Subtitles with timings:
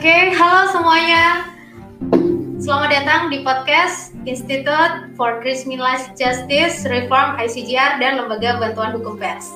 [0.00, 1.44] Oke, halo semuanya.
[2.56, 9.52] Selamat datang di podcast Institute for Criminalized Justice Reform ICJR dan Lembaga Bantuan Hukum Pers.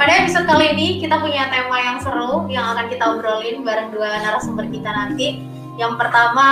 [0.00, 4.08] Pada episode kali ini kita punya tema yang seru yang akan kita obrolin bareng dua
[4.24, 5.44] narasumber kita nanti.
[5.76, 6.48] Yang pertama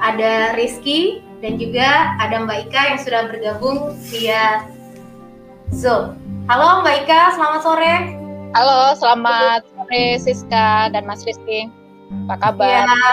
[0.00, 4.64] ada Rizky dan juga ada Mbak Ika yang sudah bergabung via
[5.68, 6.16] Zoom.
[6.48, 7.94] Halo Mbak Ika, selamat sore.
[8.56, 11.68] Halo, selamat sore Siska dan Mas Rizky.
[12.08, 12.88] Apa kabar?
[12.88, 13.12] Ya,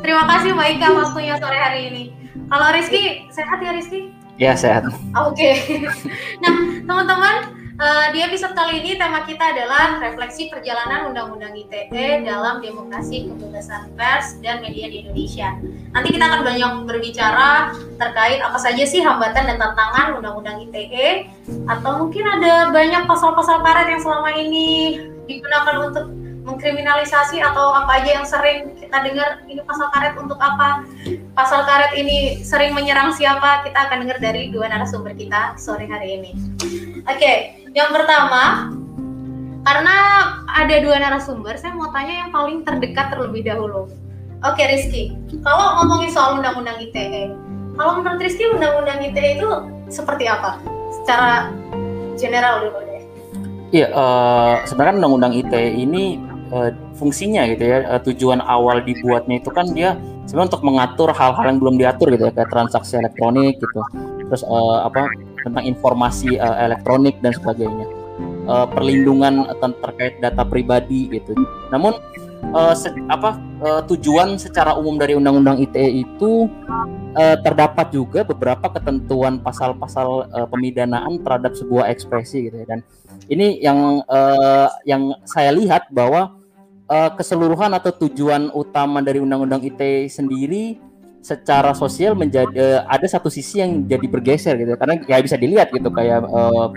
[0.00, 2.04] terima kasih Mbak Ika waktunya sore hari ini.
[2.48, 4.00] Kalau Rizky, sehat ya Rizky?
[4.40, 4.88] Ya, sehat.
[4.88, 5.36] Oke.
[5.36, 5.84] Okay.
[6.42, 6.54] nah,
[6.88, 13.28] teman-teman, uh, di episode kali ini tema kita adalah refleksi perjalanan Undang-Undang ITE dalam demokrasi
[13.28, 15.52] kebebasan pers dan media di Indonesia.
[15.92, 21.28] Nanti kita akan banyak berbicara terkait apa saja sih hambatan dan tantangan Undang-Undang ITE
[21.68, 24.96] atau mungkin ada banyak pasal-pasal karet yang selama ini
[25.28, 30.88] digunakan untuk mengkriminalisasi atau apa aja yang sering kita dengar ini pasal karet untuk apa?
[31.36, 33.68] Pasal karet ini sering menyerang siapa?
[33.68, 36.32] Kita akan dengar dari dua narasumber kita sore hari ini.
[37.04, 37.36] Oke okay,
[37.76, 38.72] yang pertama
[39.68, 39.96] karena
[40.48, 43.92] ada dua narasumber saya mau tanya yang paling terdekat terlebih dahulu.
[44.40, 45.12] Oke okay, Rizky
[45.44, 47.28] kalau ngomongin soal undang-undang ITE
[47.76, 49.48] kalau menurut Rizky undang-undang ITE itu
[49.92, 50.56] seperti apa?
[51.04, 51.52] Secara
[52.16, 52.88] general dulu
[53.68, 56.16] Iya, uh, sebenarnya undang-undang ITE ini
[56.52, 59.96] uh, fungsinya gitu ya uh, tujuan awal dibuatnya itu kan dia
[60.28, 63.80] sebenarnya untuk mengatur hal-hal yang belum diatur gitu ya kayak transaksi elektronik gitu.
[64.28, 65.08] Terus uh, apa
[65.42, 67.86] tentang informasi uh, elektronik dan sebagainya.
[68.48, 71.36] Uh, perlindungan terkait data pribadi gitu.
[71.68, 71.96] Namun
[72.52, 76.48] uh, se apa uh, tujuan secara umum dari undang-undang ITE itu
[77.16, 82.66] uh, terdapat juga beberapa ketentuan pasal-pasal uh, pemidanaan terhadap sebuah ekspresi gitu ya.
[82.68, 82.80] Dan
[83.28, 86.36] ini yang uh, yang saya lihat bahwa
[86.88, 90.80] uh, keseluruhan atau tujuan utama dari undang-undang ITE sendiri
[91.22, 95.68] secara sosial menjadi uh, ada satu sisi yang jadi bergeser gitu karena ya bisa dilihat
[95.70, 96.72] gitu kayak uh,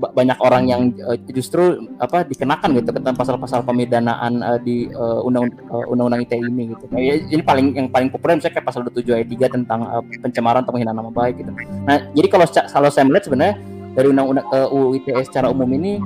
[0.00, 5.52] banyak orang yang uh, justru apa dikenakan gitu tentang pasal-pasal pemidanaan uh, di uh, undang
[5.68, 6.88] undang-undang ITE ini gitu.
[6.88, 10.00] Nah, ya, ini paling yang paling populer misalnya kayak pasal 27 ayat 3 tentang uh,
[10.24, 11.52] pencemaran atau penghinaan nama baik gitu.
[11.84, 13.54] Nah, jadi kalau kalau saya melihat sebenarnya
[13.92, 16.00] dari undang-undang uh, UU secara umum ini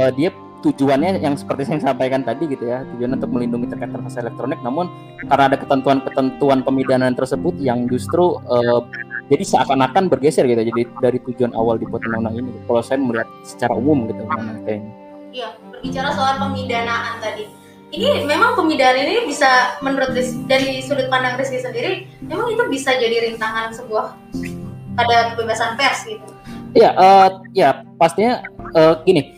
[0.00, 0.32] uh, dia
[0.64, 4.56] tujuannya yang seperti saya sampaikan tadi gitu ya tujuan untuk melindungi terkait transaksi elektronik.
[4.64, 4.88] Namun
[5.28, 8.80] karena ada ketentuan-ketentuan pemidanaan tersebut yang justru uh,
[9.28, 12.52] jadi seakan-akan bergeser gitu jadi dari tujuan awal dibuat undang-undang ini.
[12.64, 14.24] Kalau saya melihat secara umum gitu
[14.64, 14.88] ini?
[15.34, 17.44] Iya berbicara soal pemidanaan tadi.
[17.94, 20.16] Ini memang pemidanaan ini bisa menurut
[20.48, 24.16] dari sudut pandang Rizky sendiri memang itu bisa jadi rintangan sebuah
[24.96, 26.26] pada kebebasan pers gitu?
[26.74, 28.42] Iya, uh, ya pastinya
[28.74, 29.33] uh, gini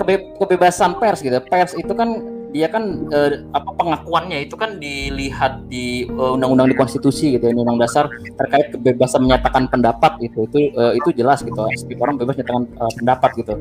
[0.00, 1.36] kebe kebebasan pers gitu.
[1.44, 2.82] Pers itu kan dia kan
[3.14, 8.10] eh, apa pengakuannya itu kan dilihat di undang undang-undang di konstitusi gitu ya, undang dasar
[8.10, 11.60] terkait kebebasan menyatakan pendapat itu itu uh, itu jelas gitu.
[11.78, 13.54] Setiap orang bebas menyatakan uh, pendapat gitu.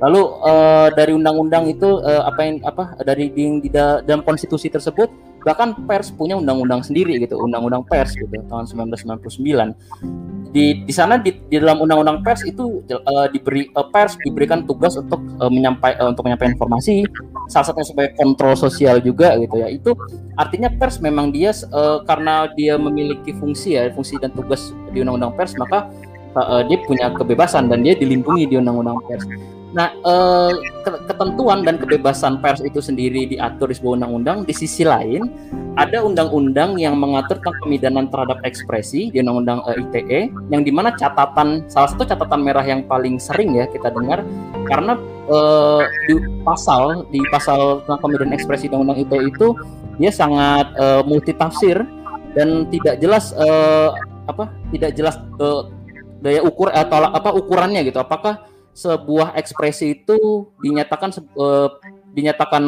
[0.00, 5.29] Lalu uh, dari undang-undang itu uh, apa yang apa dari di, di dalam konstitusi tersebut
[5.42, 11.30] bahkan pers punya undang-undang sendiri gitu, undang-undang pers gitu tahun 1999 di di sana di,
[11.46, 16.10] di dalam undang-undang pers itu uh, diberi uh, pers diberikan tugas untuk uh, menyampai uh,
[16.10, 17.06] untuk menyampaikan informasi
[17.46, 19.70] salah satunya sebagai kontrol sosial juga gitu ya.
[19.70, 19.94] Itu
[20.34, 25.38] artinya pers memang dia uh, karena dia memiliki fungsi ya fungsi dan tugas di undang-undang
[25.38, 25.86] pers maka
[26.34, 29.22] uh, dia punya kebebasan dan dia dilindungi di undang-undang pers
[29.70, 34.42] Nah, eh, ketentuan dan kebebasan pers itu sendiri diatur di sebuah undang-undang.
[34.42, 35.30] Di sisi lain,
[35.78, 40.20] ada undang-undang yang mengatur tentang pemidanan terhadap ekspresi di undang-undang eh, ITE,
[40.50, 44.26] yang di mana catatan salah satu catatan merah yang paling sering ya kita dengar
[44.66, 44.98] karena
[45.30, 49.48] eh, di pasal di pasal tentang pemidanan ekspresi undang-undang ITE itu
[50.02, 51.78] dia sangat eh, multitafsir
[52.34, 53.90] dan tidak jelas eh,
[54.26, 55.62] apa tidak jelas eh,
[56.20, 58.02] daya ukur atau apa ukurannya gitu.
[58.02, 58.50] Apakah
[58.80, 61.68] sebuah ekspresi itu dinyatakan uh,
[62.16, 62.62] dinyatakan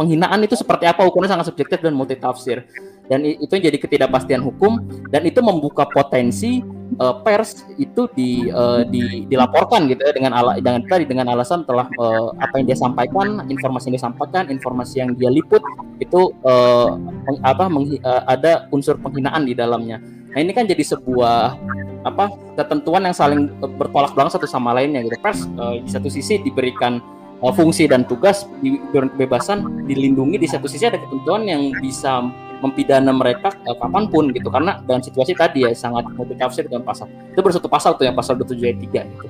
[0.00, 1.04] penghinaan itu seperti apa?
[1.04, 2.64] Ukurannya sangat subjektif dan multitafsir.
[3.06, 4.80] Dan itu jadi ketidakpastian hukum.
[5.12, 6.64] Dan itu membuka potensi
[6.98, 11.64] uh, pers itu di, uh, di dilaporkan gitu ya dengan ala dengan tadi dengan alasan
[11.64, 15.62] telah uh, apa yang dia sampaikan informasi yang disampaikan informasi yang dia liput
[16.02, 16.98] itu uh,
[17.46, 20.02] apa uh, ada unsur penghinaan di dalamnya
[20.32, 21.60] nah ini kan jadi sebuah
[22.02, 23.48] apa ketentuan yang saling
[23.78, 25.16] bertolak belakang satu sama lainnya gitu.
[25.22, 26.98] Pers uh, di satu sisi diberikan
[27.40, 28.46] uh, fungsi dan tugas
[28.92, 32.22] kebebasan dilindungi di satu sisi ada ketentuan yang bisa
[32.62, 34.50] mempidana mereka uh, kapan pun gitu.
[34.50, 37.06] Karena dalam situasi tadi ya sangat multitafsir dengan pasal.
[37.30, 39.26] Itu bersatu pasal tuh yang pasal 27 ayat 3 gitu.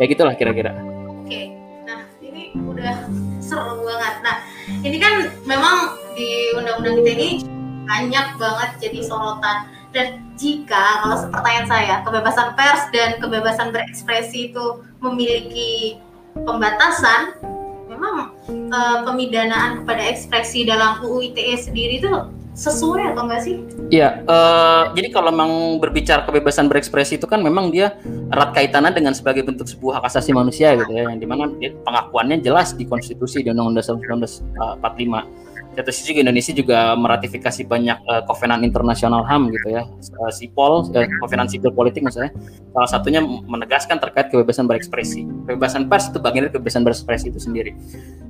[0.00, 0.72] Ya gitulah kira-kira.
[1.24, 1.52] Oke
[1.84, 3.04] nah ini udah
[3.44, 4.14] seru banget.
[4.24, 4.36] Nah
[4.80, 7.28] ini kan memang di undang-undang ITE ini
[7.84, 14.82] banyak banget jadi sorotan dan jika kalau pertanyaan saya kebebasan pers dan kebebasan berekspresi itu
[14.98, 16.02] memiliki
[16.34, 17.38] pembatasan
[17.86, 18.34] memang
[18.74, 22.10] uh, pemidanaan kepada ekspresi dalam UU ITE sendiri itu
[22.54, 23.58] sesuai atau enggak sih?
[23.90, 27.98] Iya, uh, jadi kalau memang berbicara kebebasan berekspresi itu kan memang dia
[28.30, 31.50] erat kaitannya dengan sebagai bentuk sebuah hak asasi manusia gitu ya, yang di mana
[31.82, 35.43] pengakuannya jelas di konstitusi di Undang-Undang 1945
[35.74, 39.82] satu sisi Indonesia juga meratifikasi banyak uh, kovenan internasional HAM gitu ya,
[40.22, 42.30] uh, SIPOL, uh, kovenan sipil politik misalnya.
[42.70, 45.26] Salah satunya menegaskan terkait kebebasan berekspresi.
[45.50, 47.74] Kebebasan pers itu bagian dari kebebasan berekspresi itu sendiri.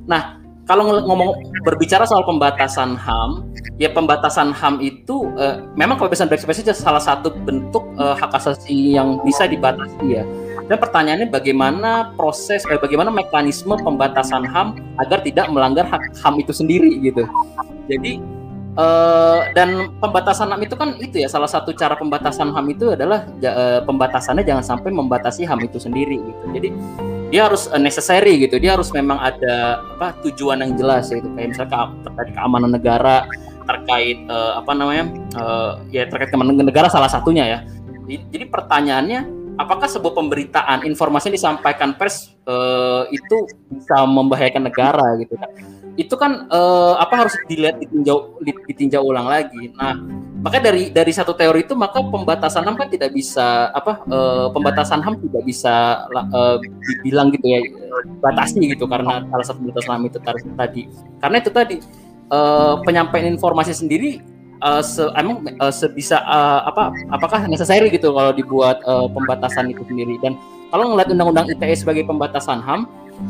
[0.08, 6.64] Nah, kalau ngomong berbicara soal pembatasan HAM, ya pembatasan HAM itu uh, memang kebebasan berekspresi
[6.73, 10.25] salah satu bentuk uh, hak asasi yang bisa dibatasi ya
[10.64, 16.52] dan pertanyaannya bagaimana proses, eh, bagaimana mekanisme pembatasan HAM agar tidak melanggar hak HAM itu
[16.56, 17.28] sendiri gitu.
[17.84, 18.16] Jadi
[18.81, 23.28] eh, dan pembatasan HAM itu kan itu ya salah satu cara pembatasan HAM itu adalah
[23.44, 26.44] eh, pembatasannya jangan sampai membatasi HAM itu sendiri gitu.
[26.56, 26.69] Jadi
[27.34, 28.62] dia harus uh, necessary gitu.
[28.62, 33.26] Dia harus memang ada apa tujuan yang jelas ya, itu kayak misalnya terkait keamanan negara,
[33.67, 37.58] terkait uh, apa namanya uh, ya terkait keamanan negara salah satunya ya.
[38.06, 45.35] Jadi pertanyaannya apakah sebuah pemberitaan informasi yang disampaikan pers uh, itu bisa membahayakan negara gitu?
[45.39, 45.51] Kan
[45.95, 49.71] itu kan uh, apa harus dilihat ditinjau ditinjau ulang lagi.
[49.79, 49.95] Nah
[50.43, 55.01] maka dari dari satu teori itu maka pembatasan ham kan tidak bisa apa uh, pembatasan
[55.01, 57.61] ham tidak bisa uh, dibilang gitu ya
[58.19, 60.19] batasi gitu karena salah satu pembatasan ham itu
[60.59, 60.83] tadi.
[61.23, 61.77] Karena itu tadi
[62.35, 64.33] uh, penyampaian informasi sendiri
[64.64, 69.84] uh, se emang uh, sebisa uh, apa apakah necessary gitu kalau dibuat uh, pembatasan itu
[69.84, 70.16] sendiri.
[70.25, 70.40] Dan
[70.72, 72.88] kalau ngeliat undang-undang ITE sebagai pembatasan HAM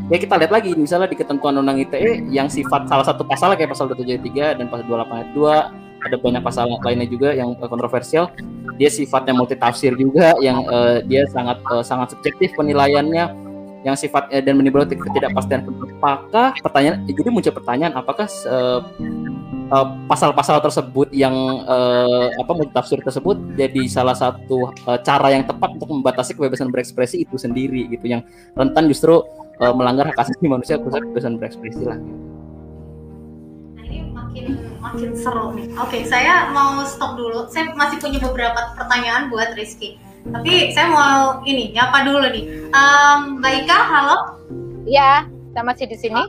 [0.09, 3.75] ya kita lihat lagi misalnya di ketentuan undang ITE yang sifat salah satu pasal kayak
[3.75, 8.29] pasal 273 dan pasal 28 ayat 2 ada banyak pasal lainnya juga yang kontroversial.
[8.77, 13.25] Dia sifatnya multi tafsir juga yang uh, dia sangat uh, sangat subjektif penilaiannya
[13.85, 15.69] yang sifatnya dan menimbulkan ketidakpastian
[16.01, 18.81] apakah pertanyaan jadi muncul pertanyaan apakah Eh,
[20.11, 21.35] pasal-pasal uh, tersebut yang
[21.65, 27.25] uh, apa tafsir tersebut jadi salah satu uh, cara yang tepat untuk membatasi kebebasan berekspresi
[27.25, 28.23] itu sendiri gitu yang
[28.55, 29.25] rentan justru
[29.61, 31.99] uh, melanggar hak asasi manusia khususnya kebebasan berekspresi lah.
[33.75, 34.47] Nah ini makin
[34.85, 35.67] makin seru nih.
[35.81, 37.49] Oke, saya mau stop dulu.
[37.49, 39.97] Saya masih punya beberapa pertanyaan buat Rizky.
[40.25, 42.45] Tapi saya mau ini nyapa dulu nih.
[42.73, 44.41] Um, Baika, halo.
[44.89, 46.23] Iya, saya masih di sini.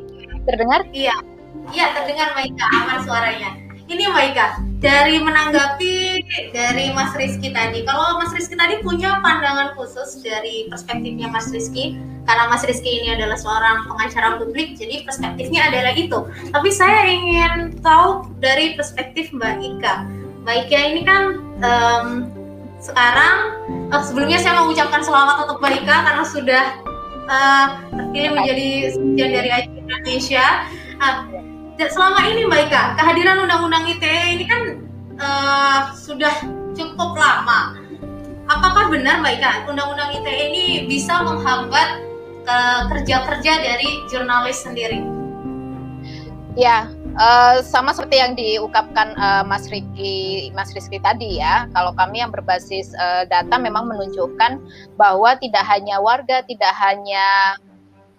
[0.44, 0.84] Terdengar?
[0.92, 1.35] Iya.
[1.74, 3.50] Iya terdengar Maika, aman suaranya.
[3.86, 10.26] Ini Maika, dari menanggapi dari Mas Rizky tadi, kalau Mas Rizky tadi punya pandangan khusus
[10.26, 11.94] dari perspektifnya Mas Rizky,
[12.26, 16.18] karena Mas Rizky ini adalah seorang pengacara publik, jadi perspektifnya adalah itu.
[16.50, 19.96] Tapi saya ingin tahu dari perspektif Mbak Ika.
[20.46, 21.24] Mbak Ika ini kan
[21.62, 22.08] um,
[22.82, 23.38] sekarang,
[23.94, 26.64] oh, sebelumnya saya mau ucapkan selamat untuk Mbak Ika karena sudah
[27.30, 30.46] uh, terpilih menjadi sebagian dari Indonesia.
[30.98, 31.46] Uh,
[31.84, 34.62] selama ini Mbak Ika, kehadiran Undang-Undang ITE ini kan
[35.20, 36.32] uh, sudah
[36.72, 37.76] cukup lama.
[38.48, 42.00] Apakah benar Mbak Ika, Undang-Undang ITE ini bisa menghambat
[42.48, 45.04] uh, kerja-kerja dari jurnalis sendiri?
[46.56, 46.88] Ya,
[47.20, 51.68] uh, sama seperti yang diungkapkan uh, Mas Riki, Mas Rizky tadi ya.
[51.76, 54.64] Kalau kami yang berbasis uh, data memang menunjukkan
[54.96, 57.60] bahwa tidak hanya warga, tidak hanya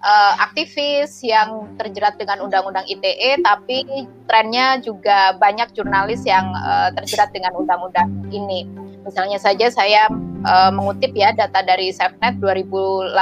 [0.07, 3.83] uh, aktivis yang terjerat dengan undang-undang ITE, tapi
[4.31, 8.86] trennya juga banyak jurnalis yang uh, terjerat dengan undang-undang ini.
[9.07, 10.11] Misalnya saja saya
[10.43, 13.15] uh, mengutip ya data dari SafeNet 2018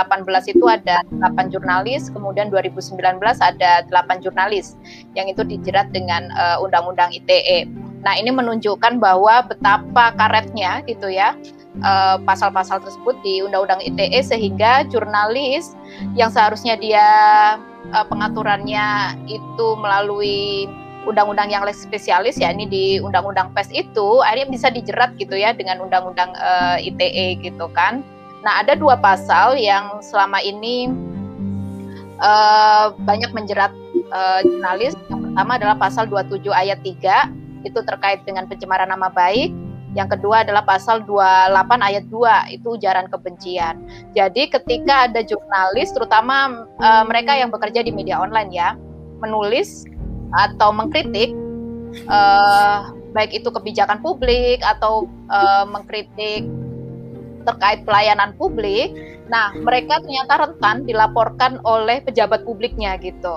[0.57, 4.81] itu ada 8 jurnalis, kemudian 2019 ada 8 jurnalis
[5.13, 6.33] yang itu dijerat dengan
[6.65, 7.69] undang-undang uh, ITE.
[8.05, 11.37] Nah, ini menunjukkan bahwa betapa karetnya gitu ya
[11.75, 15.75] Eh, pasal-pasal uh, tersebut di Undang-Undang ITE sehingga jurnalis
[16.15, 17.09] yang seharusnya dia
[17.91, 20.71] uh, pengaturannya itu melalui
[21.05, 25.53] undang-undang yang less spesialis ya ini di undang-undang PES itu akhirnya bisa dijerat gitu ya
[25.53, 28.01] dengan undang-undang uh, eh, ITE gitu kan.
[28.45, 30.93] Nah, ada dua pasal yang selama ini
[32.21, 33.73] uh, banyak menjerat
[34.13, 34.93] uh, jurnalis.
[35.09, 40.43] Yang pertama adalah pasal 27 ayat 3 itu terkait dengan pencemaran nama baik yang kedua
[40.43, 43.79] adalah pasal 28 ayat 2 itu ujaran kebencian.
[44.11, 48.75] Jadi ketika ada jurnalis terutama uh, mereka yang bekerja di media online ya,
[49.23, 49.87] menulis
[50.33, 51.37] atau mengkritik
[52.09, 56.47] uh, baik itu kebijakan publik atau uh, mengkritik
[57.45, 58.97] terkait pelayanan publik,
[59.29, 63.37] nah mereka ternyata rentan dilaporkan oleh pejabat publiknya gitu.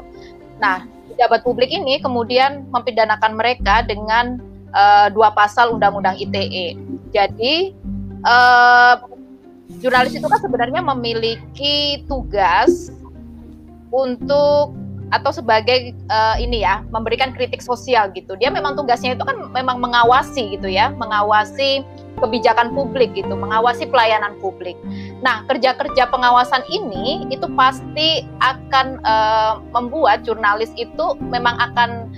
[0.63, 4.39] Nah, pejabat publik ini kemudian mempidanakan mereka dengan
[4.71, 6.79] uh, dua pasal Undang-Undang ITE.
[7.11, 7.75] Jadi
[8.23, 8.95] uh,
[9.83, 12.89] jurnalis itu kan sebenarnya memiliki tugas
[13.91, 14.71] untuk
[15.07, 18.35] atau sebagai uh, ini ya memberikan kritik sosial gitu.
[18.35, 21.85] Dia memang tugasnya itu kan memang mengawasi gitu ya, mengawasi
[22.17, 24.75] kebijakan publik gitu, mengawasi pelayanan publik.
[25.21, 32.09] Nah, kerja-kerja pengawasan ini itu pasti akan uh, membuat jurnalis itu memang akan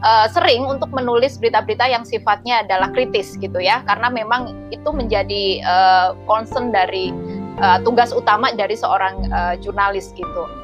[0.00, 5.60] uh, sering untuk menulis berita-berita yang sifatnya adalah kritis gitu ya, karena memang itu menjadi
[5.68, 7.12] uh, concern dari
[7.60, 10.61] uh, tugas utama dari seorang uh, jurnalis gitu.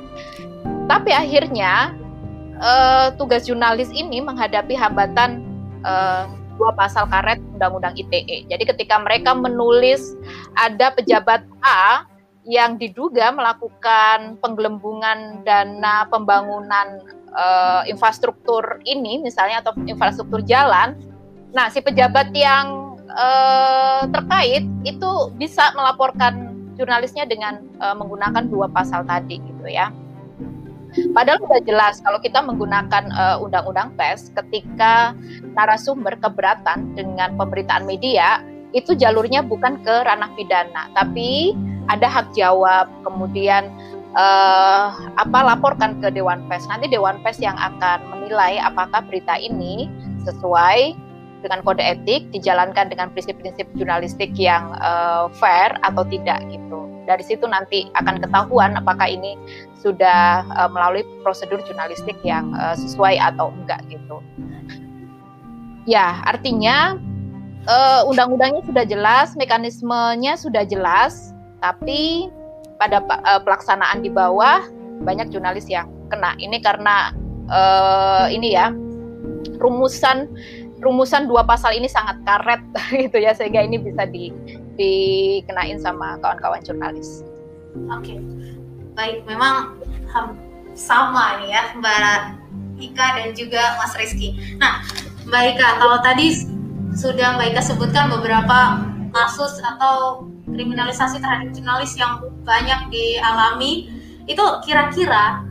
[0.88, 1.92] Tapi akhirnya
[2.58, 5.44] uh, tugas jurnalis ini menghadapi hambatan
[5.84, 6.24] uh,
[6.58, 8.48] dua pasal karet Undang-Undang ITE.
[8.50, 10.16] Jadi ketika mereka menulis
[10.58, 12.08] ada pejabat A
[12.48, 17.04] yang diduga melakukan penggelembungan dana pembangunan
[17.36, 20.96] uh, infrastruktur ini, misalnya atau infrastruktur jalan,
[21.52, 29.04] nah si pejabat yang uh, terkait itu bisa melaporkan jurnalisnya dengan uh, menggunakan dua pasal
[29.04, 29.92] tadi, gitu ya.
[31.14, 35.14] Padahal sudah jelas kalau kita menggunakan uh, undang-undang pers ketika
[35.54, 38.42] narasumber keberatan dengan pemberitaan media
[38.76, 41.56] itu jalurnya bukan ke ranah pidana, tapi
[41.88, 43.72] ada hak jawab, kemudian
[44.12, 46.68] uh, apa laporkan ke Dewan Pers.
[46.68, 49.88] Nanti Dewan Pers yang akan menilai apakah berita ini
[50.28, 50.92] sesuai
[51.40, 56.97] dengan kode etik, dijalankan dengan prinsip-prinsip jurnalistik yang uh, fair atau tidak gitu.
[57.08, 59.40] Dari situ nanti akan ketahuan apakah ini
[59.80, 64.20] sudah uh, melalui prosedur jurnalistik yang uh, sesuai atau enggak gitu.
[65.88, 67.00] Ya, artinya
[67.64, 71.32] uh, undang-undangnya sudah jelas, mekanismenya sudah jelas,
[71.64, 72.28] tapi
[72.76, 74.60] pada uh, pelaksanaan di bawah
[75.08, 76.36] banyak jurnalis yang kena.
[76.36, 77.16] Ini karena
[77.48, 78.68] uh, ini ya
[79.58, 80.28] rumusan
[80.78, 82.62] rumusan dua pasal ini sangat karet
[83.06, 84.30] gitu ya sehingga ini bisa di
[84.78, 87.26] dikenain sama kawan-kawan jurnalis.
[87.90, 88.18] Oke, okay.
[88.94, 89.18] baik.
[89.26, 89.78] Memang
[90.78, 92.14] sama nih ya Mbak
[92.78, 94.38] Ika dan juga Mas Rizky.
[94.62, 94.86] Nah,
[95.26, 96.46] Mbak Ika, kalau tadi
[96.94, 103.90] sudah Mbak Ika sebutkan beberapa kasus atau kriminalisasi terhadap jurnalis yang banyak dialami,
[104.30, 105.42] itu kira-kira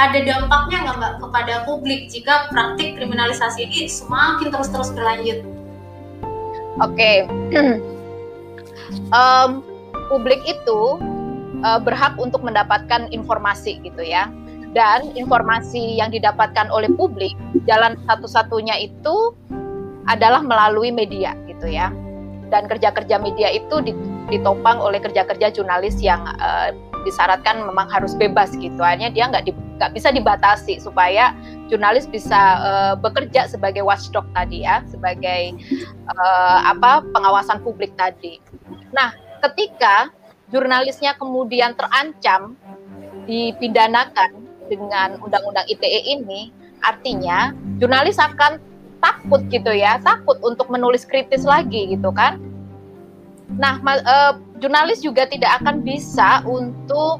[0.00, 5.44] ada dampaknya nggak Mbak kepada publik jika praktik kriminalisasi ini semakin terus-terus berlanjut?
[6.80, 7.76] Oke, okay.
[9.12, 9.60] um,
[10.08, 10.80] publik itu
[11.60, 14.32] uh, berhak untuk mendapatkan informasi gitu ya.
[14.72, 17.36] Dan informasi yang didapatkan oleh publik
[17.68, 19.36] jalan satu-satunya itu
[20.08, 21.92] adalah melalui media gitu ya.
[22.48, 23.84] Dan kerja-kerja media itu
[24.32, 26.72] ditopang oleh kerja-kerja jurnalis yang uh,
[27.02, 28.80] disyaratkan memang harus bebas gitu.
[28.82, 29.52] Hanya dia nggak di,
[29.94, 31.34] bisa dibatasi supaya
[31.66, 35.56] jurnalis bisa uh, bekerja sebagai watchdog tadi ya, sebagai
[36.10, 38.38] uh, apa pengawasan publik tadi.
[38.92, 40.12] Nah, ketika
[40.52, 42.54] jurnalisnya kemudian terancam
[43.24, 48.60] dipidanakan dengan undang-undang ITE ini, artinya jurnalis akan
[49.02, 52.38] takut gitu ya, takut untuk menulis kritis lagi gitu kan.
[53.52, 57.18] Nah, uh, jurnalis juga tidak akan bisa untuk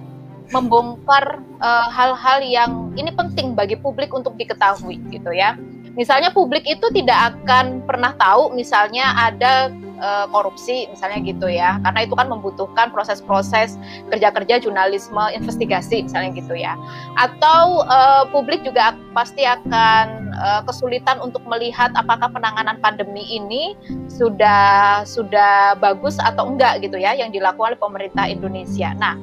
[0.54, 5.58] membongkar eh, hal-hal uh, yang ini penting bagi publik untuk diketahui gitu ya.
[5.98, 9.68] Misalnya publik itu tidak akan pernah tahu misalnya ada
[10.02, 11.78] uh, korupsi misalnya gitu ya.
[11.86, 13.78] Karena itu kan membutuhkan proses-proses
[14.10, 16.74] kerja-kerja jurnalisme investigasi misalnya gitu ya.
[17.16, 23.78] Atau uh, publik juga pasti akan uh, kesulitan untuk melihat apakah penanganan pandemi ini
[24.10, 28.92] sudah sudah bagus atau enggak gitu ya yang dilakukan oleh pemerintah Indonesia.
[28.98, 29.14] Nah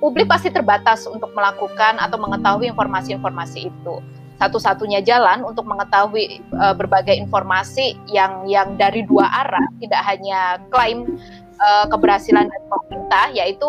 [0.00, 3.96] publik pasti terbatas untuk melakukan atau mengetahui informasi-informasi itu
[4.40, 11.20] satu-satunya jalan untuk mengetahui uh, berbagai informasi yang yang dari dua arah, tidak hanya klaim
[11.60, 13.68] uh, keberhasilan dari pemerintah, yaitu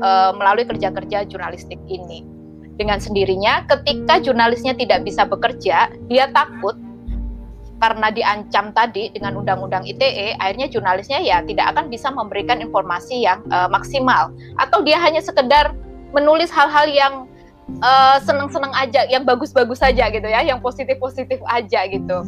[0.00, 2.24] uh, melalui kerja-kerja jurnalistik ini.
[2.80, 6.78] Dengan sendirinya, ketika jurnalisnya tidak bisa bekerja, dia takut
[7.78, 13.44] karena diancam tadi dengan undang-undang ITE, akhirnya jurnalisnya ya tidak akan bisa memberikan informasi yang
[13.52, 15.76] uh, maksimal, atau dia hanya sekedar
[16.16, 17.14] menulis hal-hal yang
[17.80, 22.24] uh, seneng-seneng aja, yang bagus-bagus saja gitu ya, yang positif-positif aja gitu.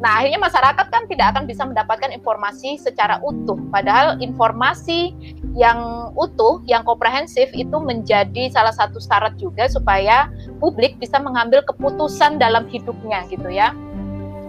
[0.00, 3.60] Nah, akhirnya masyarakat kan tidak akan bisa mendapatkan informasi secara utuh.
[3.68, 5.12] Padahal informasi
[5.52, 12.40] yang utuh, yang komprehensif itu menjadi salah satu syarat juga supaya publik bisa mengambil keputusan
[12.40, 13.76] dalam hidupnya gitu ya.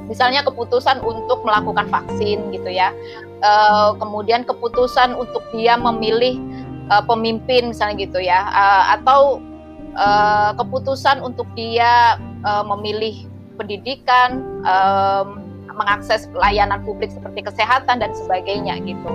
[0.08, 2.96] Misalnya keputusan untuk melakukan vaksin gitu ya.
[3.44, 3.52] E,
[4.00, 6.40] kemudian keputusan untuk dia memilih
[6.88, 8.48] e, pemimpin misalnya gitu ya.
[8.48, 8.64] E,
[9.00, 9.44] atau
[9.96, 13.28] uh, keputusan untuk dia uh, memilih
[13.60, 19.12] pendidikan, um, mengakses layanan publik seperti kesehatan dan sebagainya gitu.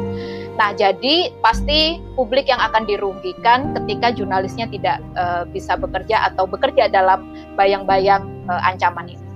[0.56, 6.88] Nah, jadi pasti publik yang akan dirugikan ketika jurnalisnya tidak uh, bisa bekerja atau bekerja
[6.88, 9.26] dalam bayang-bayang uh, ancaman ini.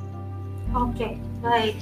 [0.73, 1.77] Oke, baik.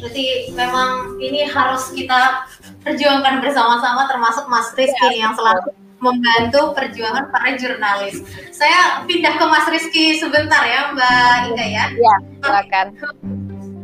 [0.00, 2.48] Berarti memang ini harus kita
[2.80, 8.24] perjuangkan bersama-sama termasuk Mas Rizky ya, yang selalu membantu perjuangan para jurnalis.
[8.50, 11.84] Saya pindah ke Mas Rizky sebentar ya Mbak Ika ya.
[11.92, 12.86] Iya, silakan.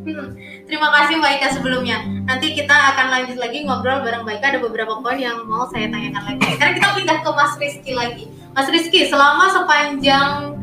[0.06, 0.28] Hmm,
[0.64, 2.00] terima kasih Mbak Ika sebelumnya.
[2.24, 4.46] Nanti kita akan lanjut lagi ngobrol bareng Mbak Ika.
[4.56, 6.56] Ada beberapa poin yang mau saya tanyakan lagi.
[6.56, 8.24] Sekarang kita pindah ke Mas Rizky lagi.
[8.56, 10.56] Mas Rizky, selama sepanjang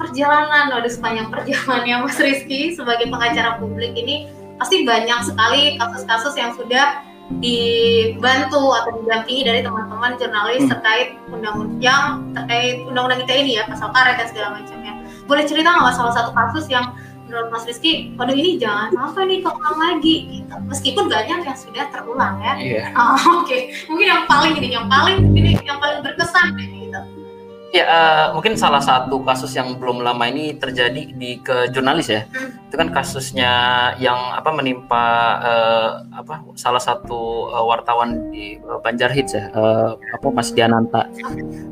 [0.00, 6.56] perjalanan, waduh sepanjang perjalanannya Mas Rizky sebagai pengacara publik ini pasti banyak sekali kasus-kasus yang
[6.56, 7.04] sudah
[7.42, 10.70] dibantu atau didampingi dari teman-teman jurnalis hmm.
[10.70, 14.92] terkait undang-undang terkait undang-undang ITE ini ya pasal karet dan segala macamnya.
[15.26, 16.94] Boleh cerita nggak salah satu kasus yang
[17.26, 20.54] menurut Mas Rizky, waduh ini jangan sampai nih keulang lagi, gitu.
[20.70, 22.54] meskipun banyak yang sudah terulang ya.
[22.54, 22.94] Yeah.
[22.94, 23.60] Oh, Oke, okay.
[23.90, 27.15] mungkin yang paling ini, yang paling ini, yang paling berkesan gitu.
[27.76, 32.24] Ya, uh, mungkin salah satu kasus yang belum lama ini terjadi di ke jurnalis ya.
[32.32, 32.56] Hmm.
[32.72, 33.52] Itu kan kasusnya
[34.00, 35.04] yang apa menimpa
[35.44, 41.04] uh, apa salah satu uh, wartawan di uh, Banjar Hits ya, uh, apa Mas Diananta.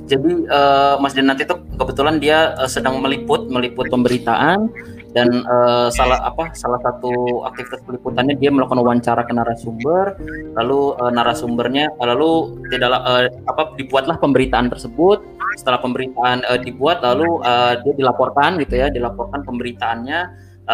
[0.05, 4.69] Jadi uh, Mas Diananta itu kebetulan dia uh, sedang meliput meliput pemberitaan
[5.15, 10.19] dan uh, salah apa salah satu aktivitas peliputannya dia melakukan wawancara ke narasumber.
[10.59, 15.23] Lalu uh, narasumbernya uh, lalu tidak uh, apa dibuatlah pemberitaan tersebut.
[15.55, 20.21] Setelah pemberitaan uh, dibuat lalu uh, dia dilaporkan gitu ya dilaporkan pemberitaannya.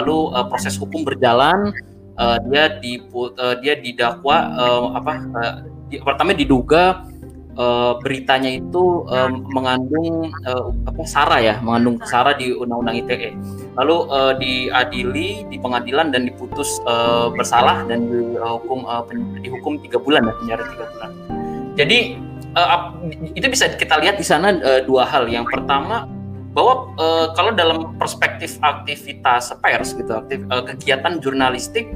[0.00, 1.76] Lalu uh, proses hukum berjalan.
[2.16, 5.54] Uh, dia di uh, dia didakwa uh, apa uh,
[5.88, 7.00] di, pertama diduga
[7.60, 13.30] uh, beritanya itu um, mengandung uh, apa sara ya, mengandung sara di Undang-Undang ITE.
[13.76, 19.04] Lalu uh, diadili di pengadilan dan diputus uh, bersalah dan dihukum uh,
[19.44, 21.10] dihukum tiga bulan ya penjara tiga bulan.
[21.76, 21.98] Jadi
[22.56, 22.96] uh,
[23.36, 25.28] itu bisa kita lihat di sana uh, dua hal.
[25.28, 26.08] Yang pertama
[26.50, 31.86] bahwa uh, kalau dalam perspektif aktivitas pers gitu, aktif, uh, kegiatan jurnalistik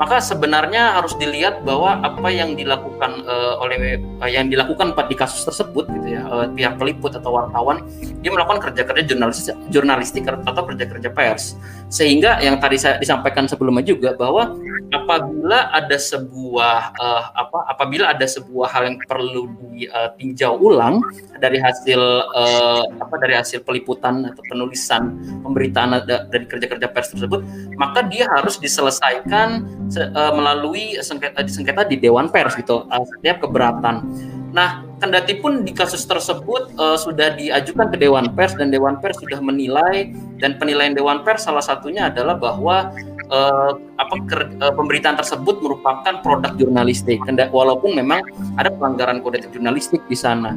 [0.00, 5.44] maka sebenarnya harus dilihat bahwa apa yang dilakukan uh, oleh uh, yang dilakukan di kasus
[5.44, 7.84] tersebut gitu ya uh, pihak peliput atau wartawan
[8.24, 11.60] dia melakukan kerja-kerja jurnalis jurnalistik atau kerja-kerja pers.
[11.92, 14.56] Sehingga yang tadi saya disampaikan sebelumnya juga bahwa
[14.90, 21.00] apabila ada sebuah uh, apa apabila ada sebuah hal yang perlu ditinjau ulang
[21.38, 22.00] dari hasil
[22.34, 27.40] uh, apa dari hasil peliputan atau penulisan pemberitaan dari kerja-kerja pers tersebut
[27.78, 29.64] maka dia harus diselesaikan
[29.98, 34.06] uh, melalui sengketa di sengketa di dewan pers gitu uh, setiap keberatan.
[34.50, 39.18] Nah, kendati pun di kasus tersebut uh, sudah diajukan ke dewan pers dan dewan pers
[39.22, 40.10] sudah menilai
[40.42, 42.90] dan penilaian dewan pers salah satunya adalah bahwa
[43.30, 47.22] uh, apa ker, uh, pemberitaan tersebut merupakan produk jurnalistik.
[47.54, 48.26] Walaupun memang
[48.58, 50.52] ada pelanggaran kode jurnalistik di sana.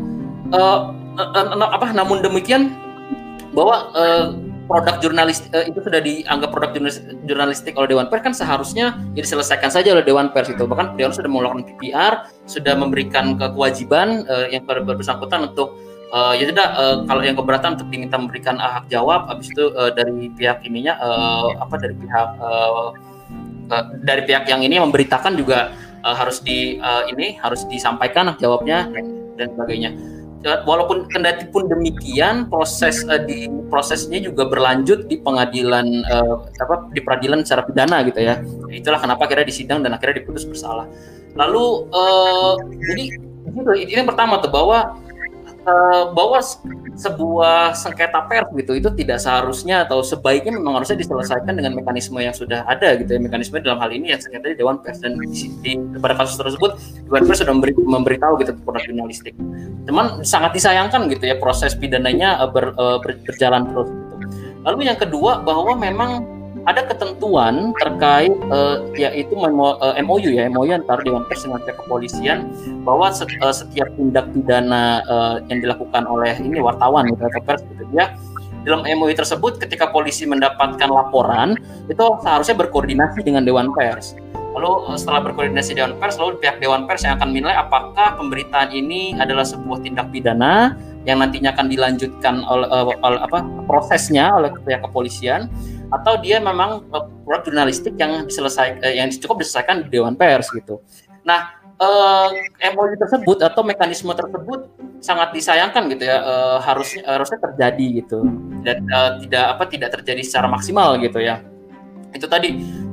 [0.53, 2.73] Uh, uh, uh, apa namun demikian
[3.53, 4.33] bahwa uh,
[4.73, 6.97] produk jurnalis uh, itu sudah dianggap produk jurnalis,
[7.29, 11.13] jurnalistik oleh Dewan Pers kan seharusnya ya diselesaikan saja oleh Dewan Pers itu bahkan Dewan
[11.13, 15.77] sudah melakukan PPR sudah memberikan kewajiban uh, yang ber bersangkutan untuk
[16.09, 19.29] uh, ya tidak uh, kalau yang keberatan untuk diminta memberikan hak jawab.
[19.29, 22.89] Habis itu uh, dari pihak ininya uh, apa dari pihak uh,
[23.69, 25.73] uh, dari pihak yang ini memberitakan juga
[26.05, 28.89] uh, harus di uh, ini harus disampaikan jawabnya
[29.37, 29.91] dan, sebagainya.
[29.93, 30.12] Ya,
[30.67, 36.99] walaupun kendati pun demikian proses uh, di prosesnya juga berlanjut di pengadilan uh, apa di
[36.99, 38.39] peradilan secara pidana gitu ya.
[38.69, 40.87] Itulah kenapa akhirnya disidang dan akhirnya diputus bersalah.
[41.33, 42.53] Lalu uh,
[42.91, 43.03] jadi
[43.83, 44.97] ini yang pertama tuh bahwa
[45.65, 46.39] uh, bahwa
[46.93, 52.35] sebuah sengketa pers gitu itu tidak seharusnya atau sebaiknya memang harusnya diselesaikan dengan mekanisme yang
[52.35, 53.19] sudah ada gitu ya.
[53.19, 55.01] Mekanisme dalam hal ini ya sengketa di Dewan Pers.
[55.01, 56.77] Dan di, di pada kasus tersebut
[57.09, 59.33] Dewan Pers sudah memberi, memberitahu gitu produk jurnalistik.
[59.89, 64.15] Cuman sangat disayangkan gitu ya proses pidananya uh, ber, uh, ber, berjalan terus gitu.
[64.63, 66.23] lalu yang kedua bahwa memang
[66.63, 72.47] ada ketentuan terkait uh, yaitu MOU uh, ya MOU antara Dewan Pers dengan pihak kepolisian
[72.87, 77.83] bahwa set, uh, setiap tindak pidana uh, yang dilakukan oleh ini wartawan atau pers gitu
[77.91, 78.15] ya
[78.63, 81.59] dalam MOU tersebut ketika polisi mendapatkan laporan
[81.91, 84.15] itu seharusnya berkoordinasi dengan Dewan Pers.
[84.53, 89.17] Lalu setelah berkoordinasi Dewan Pers, lalu pihak Dewan Pers yang akan menilai apakah pemberitaan ini
[89.19, 92.69] adalah sebuah tindak pidana yang nantinya akan dilanjutkan oleh,
[93.03, 95.51] oleh apa prosesnya oleh pihak kepolisian
[95.93, 100.81] atau dia memang uh, jurnalistik yang diselesaikan uh, yang cukup diselesaikan di dewan pers gitu.
[101.23, 102.29] Nah, uh,
[102.73, 104.67] MOU tersebut atau mekanisme tersebut
[105.03, 108.23] sangat disayangkan gitu ya uh, harusnya harusnya terjadi gitu.
[108.63, 111.43] tidak uh, tidak apa tidak terjadi secara maksimal gitu ya
[112.13, 112.49] itu tadi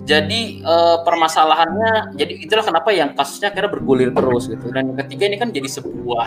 [0.09, 5.29] jadi uh, permasalahannya jadi itulah kenapa yang kasusnya akhirnya bergulir terus gitu dan yang ketiga
[5.29, 6.27] ini kan jadi sebuah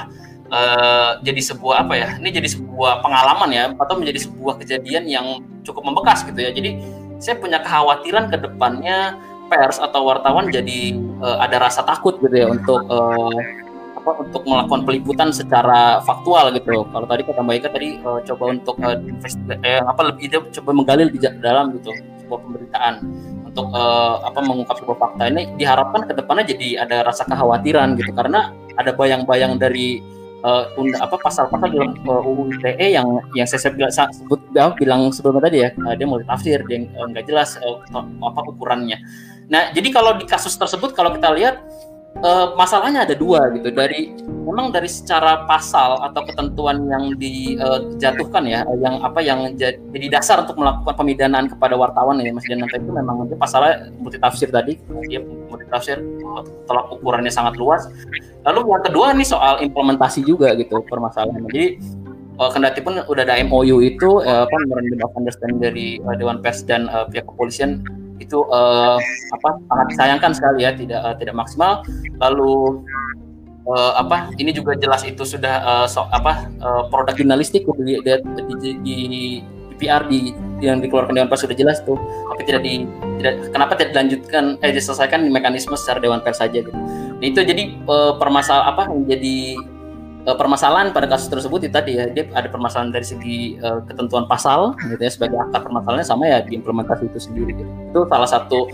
[0.53, 5.27] uh, jadi sebuah apa ya ini jadi sebuah pengalaman ya atau menjadi sebuah kejadian yang
[5.63, 6.51] cukup membekas gitu ya.
[6.51, 6.79] Jadi
[7.17, 12.47] saya punya kekhawatiran ke depannya pers atau wartawan jadi uh, ada rasa takut gitu ya
[12.51, 13.39] untuk uh,
[14.03, 16.83] apa untuk melakukan peliputan secara faktual gitu.
[16.91, 18.99] Kalau tadi kata Mbak Ika tadi uh, coba untuk uh,
[19.63, 21.95] eh, apa lebih dia coba menggali di dalam gitu
[22.25, 22.93] sebuah pemberitaan.
[23.47, 28.11] Untuk uh, apa mengungkap sebuah fakta ini diharapkan ke depannya jadi ada rasa kekhawatiran gitu.
[28.11, 30.03] Karena ada bayang-bayang dari
[30.43, 30.63] uh,
[30.99, 34.39] apa pasal-pasal dalam uh, UU ITE yang yang saya bilang sebut
[34.77, 37.79] bilang sebelumnya tadi ya uh, dia multi tafsir dia nggak uh, jelas uh,
[38.21, 38.99] apa ukurannya.
[39.47, 41.63] Nah jadi kalau di kasus tersebut kalau kita lihat
[42.21, 43.73] uh, masalahnya ada dua gitu.
[43.73, 50.43] Dari memang dari secara pasal atau ketentuan yang dijatuhkan ya yang apa yang jadi dasar
[50.43, 54.77] untuk melakukan pemidanaan kepada wartawan ya Mas Jananta itu memang itu pasalnya multi tafsir tadi.
[55.09, 55.97] Dia multi tafsir
[56.69, 57.89] tolak ukurannya sangat luas.
[58.43, 61.47] Lalu yang kedua nih soal implementasi juga gitu permasalahannya.
[61.49, 61.65] Jadi
[62.37, 64.55] uh, kendati pun udah ada MOU itu uh, apa
[65.17, 67.83] understanding dari uh, Dewan Pers dan uh, pihak kepolisian
[68.21, 68.97] itu uh,
[69.33, 71.81] apa sangat disayangkan sekali ya tidak uh, tidak maksimal.
[72.21, 72.83] Lalu
[73.67, 78.11] uh, apa ini juga jelas itu sudah uh, so, apa uh, produk jurnalistik di, di,
[78.61, 78.97] di, di,
[79.81, 81.97] PR di yang dikeluarkan Dewan Pers sudah jelas tuh.
[82.29, 82.85] Tapi tidak di
[83.19, 86.71] tidak kenapa tidak dilanjutkan eh diselesaikan di mekanisme secara Dewan Pers saja gitu.
[86.71, 89.57] Nah, itu jadi uh, permasal apa menjadi
[90.25, 94.25] uh, permasalahan pada kasus tersebut itu tadi ya dia ada permasalahan dari segi uh, ketentuan
[94.27, 97.69] pasal gitu ya sebagai akar permasalahannya sama ya di implementasi itu sendiri gitu.
[97.69, 98.67] itu salah satu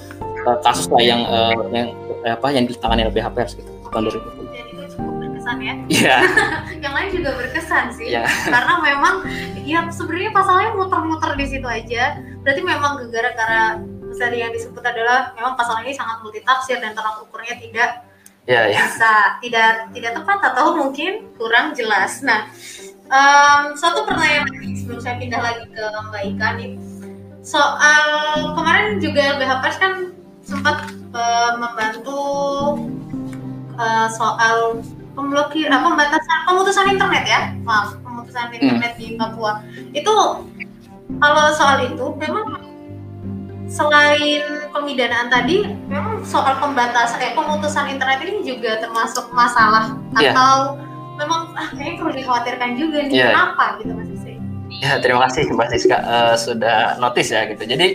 [0.45, 4.49] uh, kasus lah yang uh, yang apa yang ditangani oleh BHPers gitu tahun 2020
[5.49, 5.73] berkesan ya.
[5.89, 6.17] Iya.
[6.83, 8.13] yang lain juga berkesan sih.
[8.13, 8.27] Yeah.
[8.45, 9.15] Karena memang
[9.65, 12.21] ya sebenarnya pasalnya muter-muter di situ aja.
[12.45, 13.81] Berarti memang gara-gara
[14.19, 18.08] tadi yang disebut adalah memang pasal ini sangat multitafsir dan tolak ukurnya tidak
[18.49, 18.81] ya, ya.
[18.81, 19.13] bisa
[19.45, 22.25] tidak tidak tepat atau mungkin kurang jelas.
[22.25, 22.49] Nah,
[23.13, 26.71] um, satu pertanyaan lagi sebelum saya pindah lagi ke Mbak Ika nih
[27.39, 28.05] soal
[28.53, 29.93] kemarin juga LBH Pers kan
[30.43, 32.21] sempat uh, membantu
[33.79, 34.83] uh, soal
[35.17, 38.55] pemblokir apa pembatasan pemutusan internet ya maaf pemutusan hmm.
[38.59, 38.99] internet hmm.
[39.01, 39.63] di Papua
[39.95, 40.15] itu
[41.17, 42.69] kalau soal itu memang
[43.69, 44.41] selain
[44.73, 45.61] pemidanaan tadi,
[46.19, 50.35] memang soal pembatasan eh pemutusan internet ini juga termasuk masalah yeah.
[50.35, 50.75] atau
[51.15, 53.31] memang ah, kayaknya perlu dikhawatirkan juga nih yeah.
[53.31, 54.33] kenapa gitu Mas Isi?
[54.83, 57.63] Ya terima kasih Mbak Siska uh, sudah notice ya gitu.
[57.63, 57.87] Jadi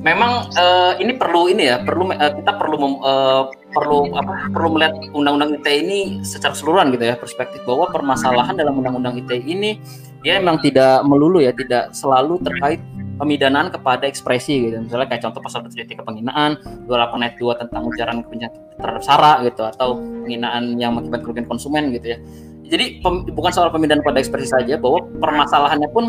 [0.00, 4.94] memang uh, ini perlu ini ya perlu uh, kita perlu uh, perlu apa perlu melihat
[5.12, 9.80] undang-undang ITE ini secara keseluruhan gitu ya perspektif bahwa permasalahan dalam undang-undang ITE ini
[10.24, 12.80] dia memang tidak melulu ya tidak selalu terkait
[13.16, 14.76] pemidanaan kepada ekspresi gitu.
[14.84, 16.50] Misalnya kayak contoh pasal 23 penghinaan,
[16.88, 21.90] 28 ayat 2 tentang ujaran kebencian terhadap sara gitu atau penghinaan yang mengakibatkan kerugian konsumen
[21.96, 22.18] gitu ya.
[22.66, 26.04] Jadi pem, bukan soal pemindahan pada ekspresi saja bahwa permasalahannya pun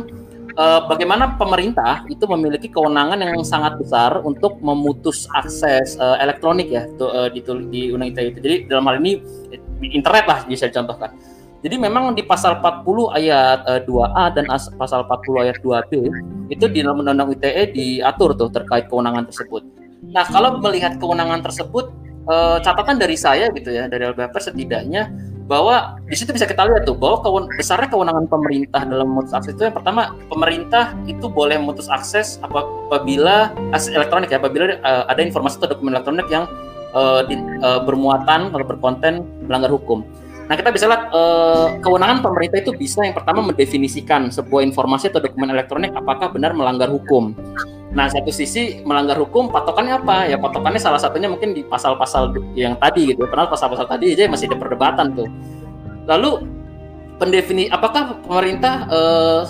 [0.58, 6.90] eh, bagaimana pemerintah itu memiliki kewenangan yang sangat besar untuk memutus akses eh, elektronik ya
[7.30, 7.40] di,
[7.72, 8.40] di undang itu.
[8.42, 9.22] Jadi dalam hal ini
[9.86, 11.14] internet lah bisa dicontohkan
[11.66, 15.92] jadi memang di pasal 40 ayat uh, eh, 2A dan as, pasal 40 ayat 2B
[16.54, 19.66] itu di dalam Undang-Undang ITE diatur tuh terkait kewenangan tersebut.
[20.14, 21.90] Nah, kalau melihat kewenangan tersebut
[22.30, 25.10] uh, catatan dari saya gitu ya, dari LBH setidaknya
[25.48, 29.56] bahwa di situ bisa kita lihat tuh bahwa kewen besarnya kewenangan pemerintah dalam memutus akses
[29.56, 35.24] itu yang pertama pemerintah itu boleh memutus akses apabila akses elektronik ya apabila uh, ada
[35.24, 36.44] informasi atau dokumen elektronik yang
[36.92, 40.04] uh, di, uh, bermuatan atau berkonten melanggar hukum.
[40.48, 45.20] Nah, kita bisa lihat uh, kewenangan pemerintah itu bisa yang pertama mendefinisikan sebuah informasi atau
[45.20, 47.36] dokumen elektronik apakah benar melanggar hukum.
[47.92, 50.32] Nah, satu sisi melanggar hukum patokannya apa?
[50.32, 53.28] Ya patokannya salah satunya mungkin di pasal-pasal yang tadi gitu.
[53.28, 55.28] Padahal pasal-pasal tadi aja masih ada perdebatan tuh.
[56.08, 56.48] Lalu
[57.20, 59.42] pendefini apakah pemerintah uh,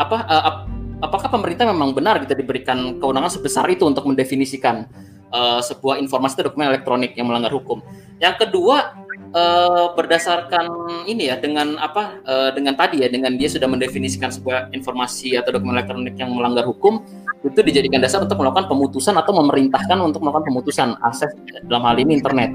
[0.00, 0.56] apa ap,
[1.04, 4.88] apakah pemerintah memang benar kita gitu, diberikan kewenangan sebesar itu untuk mendefinisikan
[5.28, 7.82] uh, sebuah informasi atau dokumen elektronik yang melanggar hukum?
[8.22, 10.68] Yang kedua, uh, berdasarkan
[11.08, 15.56] ini ya dengan apa uh, dengan tadi ya dengan dia sudah mendefinisikan sebuah informasi atau
[15.56, 17.04] dokumen elektronik yang melanggar hukum
[17.46, 21.30] itu dijadikan dasar untuk melakukan pemutusan atau memerintahkan untuk melakukan pemutusan akses
[21.70, 22.50] dalam hal ini internet.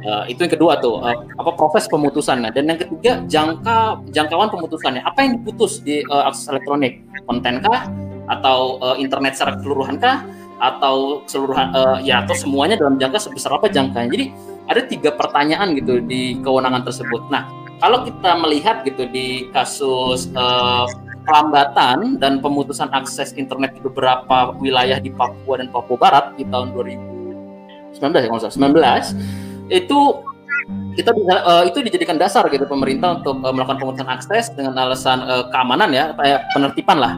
[0.00, 2.54] Uh, itu yang kedua tuh uh, apa proses pemutusannya.
[2.54, 5.02] Dan yang ketiga jangka jangkauan pemutusannya.
[5.04, 7.04] Apa yang diputus di uh, akses elektronik?
[7.26, 7.90] Kontenkah?
[8.30, 10.24] Atau uh, internet secara keseluruhan kah?
[10.62, 14.08] Atau keseluruhan uh, ya atau semuanya dalam jangka sebesar apa jangkanya?
[14.08, 14.26] Jadi
[14.70, 17.26] ada tiga pertanyaan gitu di kewenangan tersebut.
[17.26, 17.50] Nah,
[17.82, 20.86] kalau kita melihat gitu di kasus uh,
[21.26, 26.72] pelambatan dan pemutusan akses internet di beberapa wilayah di Papua dan Papua Barat di tahun
[26.72, 29.98] 2019 ya kalau 19 itu
[30.98, 35.22] kita bisa uh, itu dijadikan dasar gitu pemerintah untuk uh, melakukan pemutusan akses dengan alasan
[35.22, 37.12] uh, keamanan ya kayak penertiban lah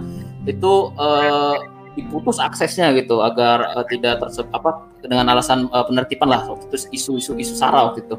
[0.44, 1.56] itu uh,
[1.96, 6.76] diputus aksesnya gitu agar uh, tidak tersebut apa dengan alasan uh, penertiban lah waktu itu
[6.94, 8.16] isu-isu isu sara waktu itu.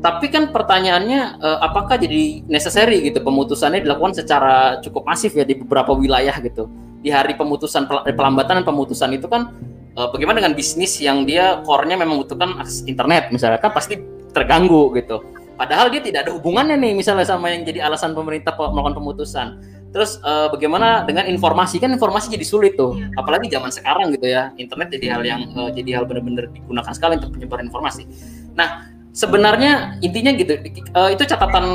[0.00, 5.56] Tapi kan pertanyaannya uh, apakah jadi necessary gitu pemutusannya dilakukan secara cukup masif ya di
[5.56, 6.68] beberapa wilayah gitu.
[7.00, 9.52] Di hari pemutusan pelambatan dan pemutusan itu kan
[9.96, 13.96] uh, bagaimana dengan bisnis yang dia core-nya memang membutuhkan akses internet misalnya kan pasti
[14.36, 15.24] terganggu gitu.
[15.60, 19.46] Padahal dia tidak ada hubungannya nih misalnya sama yang jadi alasan pemerintah melakukan pemutusan
[19.90, 23.10] Terus uh, bagaimana dengan informasi kan informasi jadi sulit tuh, iya.
[23.18, 27.18] apalagi zaman sekarang gitu ya, internet jadi hal yang uh, jadi hal benar-benar digunakan sekali
[27.18, 28.06] untuk penyebaran informasi.
[28.54, 30.54] Nah sebenarnya intinya gitu,
[30.94, 31.74] uh, itu catatan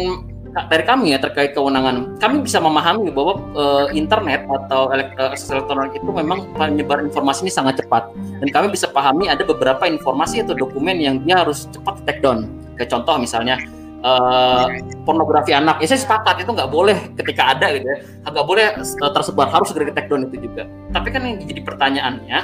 [0.72, 2.16] dari kami ya terkait kewenangan.
[2.16, 4.88] Kami bisa memahami bahwa uh, internet atau
[5.20, 9.84] akses elektronik itu memang penyebaran informasi ini sangat cepat dan kami bisa pahami ada beberapa
[9.84, 12.48] informasi atau dokumen yang dia harus cepat take down.
[12.80, 13.60] Kayak contoh misalnya
[14.06, 14.66] uh,
[15.04, 15.82] pornografi anak.
[15.82, 17.98] Ya saya sepakat itu nggak boleh ketika ada gitu ya.
[18.30, 20.70] Nggak boleh uh, tersebar harus segera di take down itu juga.
[20.94, 22.40] Tapi kan yang jadi pertanyaannya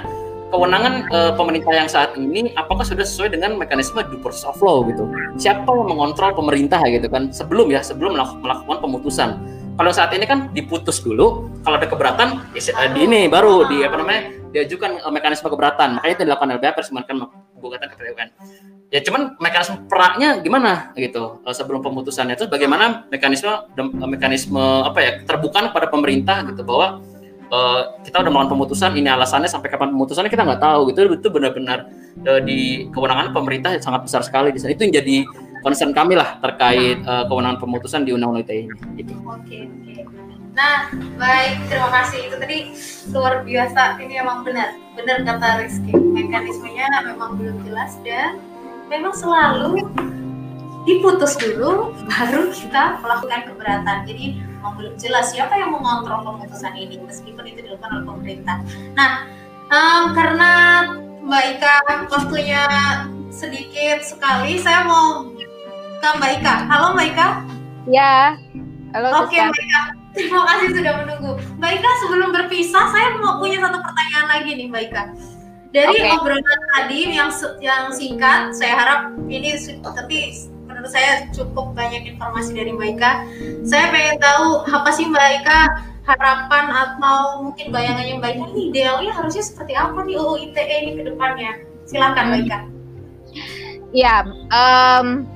[0.51, 4.83] kewenangan uh, pemerintah yang saat ini apakah sudah sesuai dengan mekanisme due process of law
[4.89, 5.07] gitu?
[5.39, 7.31] Siapa yang mengontrol pemerintah gitu kan?
[7.31, 9.39] Sebelum ya sebelum melakukan pemutusan.
[9.79, 13.95] Kalau saat ini kan diputus dulu kalau ada keberatan ya di ini baru di apa
[13.97, 14.21] namanya
[14.51, 15.97] diajukan mekanisme keberatan.
[15.97, 17.15] Makanya itu dilakukan LBH persemankan
[17.69, 18.29] ke PT UN
[18.91, 23.69] ya cuman mekanisme peraknya gimana gitu eh, sebelum pemutusannya itu bagaimana mekanisme
[24.09, 26.99] mekanisme apa ya terbuka pada pemerintah gitu bahwa
[27.51, 31.27] uh, kita udah melakukan pemutusan ini alasannya sampai kapan pemutusannya kita nggak tahu gitu itu
[31.29, 31.91] benar-benar
[32.25, 35.15] uh, di kewenangan pemerintah sangat besar sekali di sana itu yang jadi
[35.61, 39.13] concern kami lah terkait uh, kewenangan pemutusan di undang-undang ITE ini gitu.
[39.27, 39.95] Oke oke.
[40.51, 42.57] Nah baik terima kasih itu tadi
[43.15, 48.35] luar biasa ini emang benar benar kata Rizky mekanismenya memang belum jelas dan
[48.91, 49.87] memang selalu
[50.83, 53.97] diputus dulu baru kita melakukan keberatan.
[54.09, 58.57] Jadi memang belum jelas siapa yang mengontrol pemutusan ini meskipun itu dilakukan oleh pemerintah.
[58.97, 59.29] Nah,
[59.69, 60.51] um, karena
[61.21, 61.75] Mbak Ika
[62.09, 62.65] waktunya
[63.29, 65.29] sedikit sekali, saya mau
[66.01, 66.55] ke Mbak Ika.
[66.65, 67.27] Halo Mbak Ika.
[67.85, 68.35] Ya.
[68.97, 69.25] Halo.
[69.25, 70.00] Oke Mbak Ika.
[70.11, 71.31] Terima kasih sudah menunggu.
[71.59, 75.03] Mbak Ika sebelum berpisah, saya mau punya satu pertanyaan lagi nih Mbak Ika.
[75.71, 76.11] Dari okay.
[76.19, 77.31] obrolan tadi yang
[77.63, 80.35] yang singkat, saya harap ini tapi
[80.67, 83.11] menurut saya cukup banyak informasi dari Mbak Ika.
[83.63, 85.59] Saya pengen tahu apa sih Mbak Ika
[86.01, 90.91] harapan atau mungkin bayangannya Mbak Ika ini idealnya harusnya seperti apa nih UU ITE ini
[90.99, 91.51] ke depannya?
[91.87, 92.59] Silakan Mbak Ika.
[93.95, 95.27] Ya, um,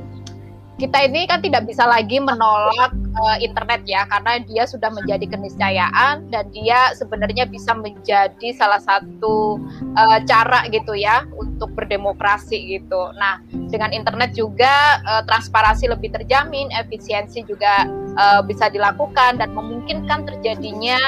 [0.75, 6.27] kita ini kan tidak bisa lagi menolak uh, internet ya karena dia sudah menjadi keniscayaan
[6.27, 9.55] dan dia sebenarnya bisa menjadi salah satu
[9.95, 13.07] uh, cara gitu ya untuk berdemokrasi gitu.
[13.15, 13.39] Nah,
[13.71, 17.87] dengan internet juga uh, transparansi lebih terjamin, efisiensi juga
[18.19, 20.99] uh, bisa dilakukan dan memungkinkan terjadinya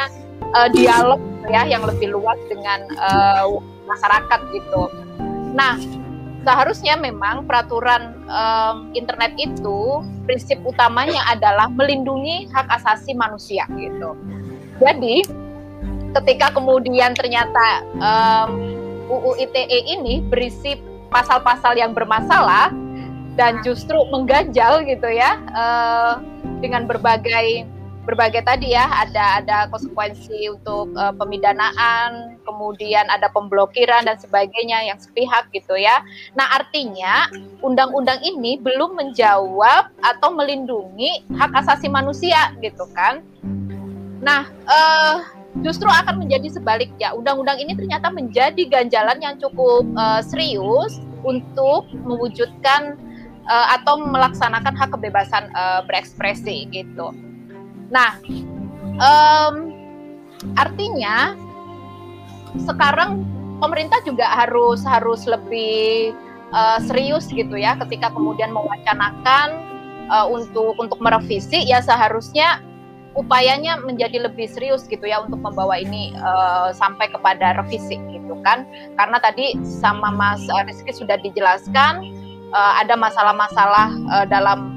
[0.55, 1.19] uh, dialog
[1.51, 4.83] ya yang lebih luas dengan uh, masyarakat gitu.
[5.51, 5.75] Nah,
[6.47, 14.15] seharusnya memang peraturan um, internet itu prinsip utamanya adalah melindungi hak asasi manusia gitu.
[14.79, 15.27] Jadi
[16.15, 18.63] ketika kemudian ternyata um,
[19.11, 20.79] UU ITE ini berisi
[21.11, 22.71] pasal-pasal yang bermasalah
[23.35, 26.23] dan justru mengganjal gitu ya uh,
[26.63, 27.67] dengan berbagai
[28.07, 34.95] berbagai tadi ya ada ada konsekuensi untuk uh, pemidanaan kemudian ada pemblokiran dan sebagainya yang
[34.95, 35.99] sepihak gitu ya.
[36.39, 37.27] Nah artinya
[37.59, 43.19] undang-undang ini belum menjawab atau melindungi hak asasi manusia gitu kan.
[44.23, 45.27] Nah uh,
[45.59, 47.11] justru akan menjadi sebaliknya.
[47.11, 52.95] Undang-undang ini ternyata menjadi ganjalan yang cukup uh, serius untuk mewujudkan
[53.51, 57.26] uh, atau melaksanakan hak kebebasan uh, berekspresi gitu.
[57.87, 58.19] Nah,
[58.99, 59.55] um,
[60.59, 61.33] artinya
[62.67, 63.23] sekarang
[63.59, 66.13] pemerintah juga harus harus lebih
[66.51, 69.61] uh, serius gitu ya ketika kemudian mewacanakan
[70.09, 72.63] uh, untuk untuk merevisi ya seharusnya
[73.17, 78.69] upayanya menjadi lebih serius gitu ya untuk membawa ini uh, sampai kepada revisi gitu kan.
[78.93, 82.05] Karena tadi sama Mas Rizky sudah dijelaskan
[82.53, 84.76] uh, ada masalah-masalah uh, dalam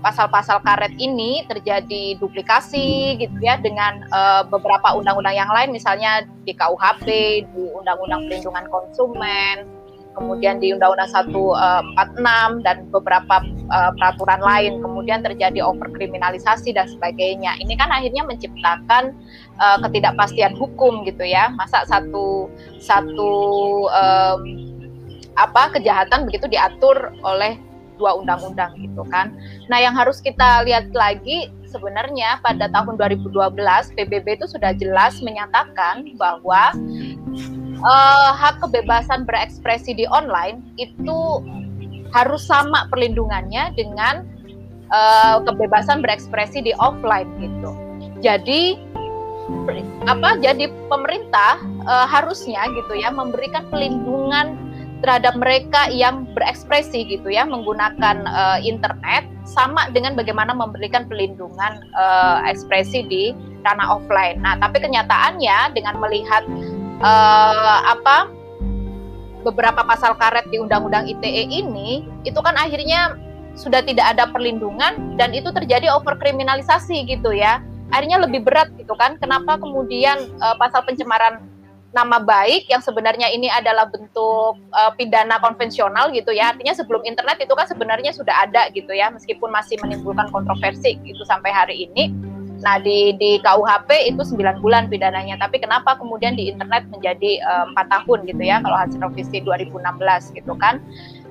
[0.00, 6.56] pasal-pasal karet ini terjadi duplikasi gitu ya dengan uh, beberapa undang-undang yang lain misalnya di
[6.56, 7.06] KUHP,
[7.44, 15.62] di Undang-Undang Perlindungan Konsumen kemudian di Undang-Undang 146 dan beberapa uh, peraturan lain, kemudian terjadi
[15.62, 17.54] overkriminalisasi dan sebagainya.
[17.62, 19.14] Ini kan akhirnya menciptakan
[19.62, 21.54] uh, ketidakpastian hukum gitu ya.
[21.54, 22.50] Masa satu
[22.82, 23.32] satu
[23.86, 24.40] um,
[25.38, 27.56] apa kejahatan begitu diatur oleh
[28.00, 29.36] dua undang-undang gitu kan.
[29.68, 33.28] Nah, yang harus kita lihat lagi sebenarnya pada tahun 2012
[33.94, 36.72] PBB itu sudah jelas menyatakan bahwa
[37.84, 41.44] uh, hak kebebasan berekspresi di online itu
[42.10, 44.26] harus sama perlindungannya dengan
[44.90, 47.70] uh, kebebasan berekspresi di offline gitu.
[48.24, 48.76] Jadi
[50.06, 50.38] apa?
[50.38, 54.69] Jadi pemerintah uh, harusnya gitu ya memberikan pelindungan
[55.00, 62.44] terhadap mereka yang berekspresi gitu ya menggunakan uh, internet sama dengan bagaimana memberikan pelindungan uh,
[62.44, 63.32] ekspresi di
[63.64, 64.40] ranah offline.
[64.40, 66.44] Nah, tapi kenyataannya dengan melihat
[67.00, 68.28] uh, apa
[69.40, 73.16] beberapa pasal karet di Undang-Undang ITE ini itu kan akhirnya
[73.56, 77.64] sudah tidak ada perlindungan dan itu terjadi overkriminalisasi gitu ya.
[77.90, 79.18] Akhirnya lebih berat gitu kan.
[79.18, 81.42] Kenapa kemudian uh, pasal pencemaran
[81.90, 86.54] nama baik yang sebenarnya ini adalah bentuk uh, pidana konvensional gitu ya.
[86.54, 91.22] Artinya sebelum internet itu kan sebenarnya sudah ada gitu ya, meskipun masih menimbulkan kontroversi itu
[91.26, 92.14] sampai hari ini.
[92.60, 97.72] Nah di di KUHP itu 9 bulan pidananya, tapi kenapa kemudian di internet menjadi uh,
[97.88, 100.78] tahun gitu ya kalau hasil revisi 2016 gitu kan?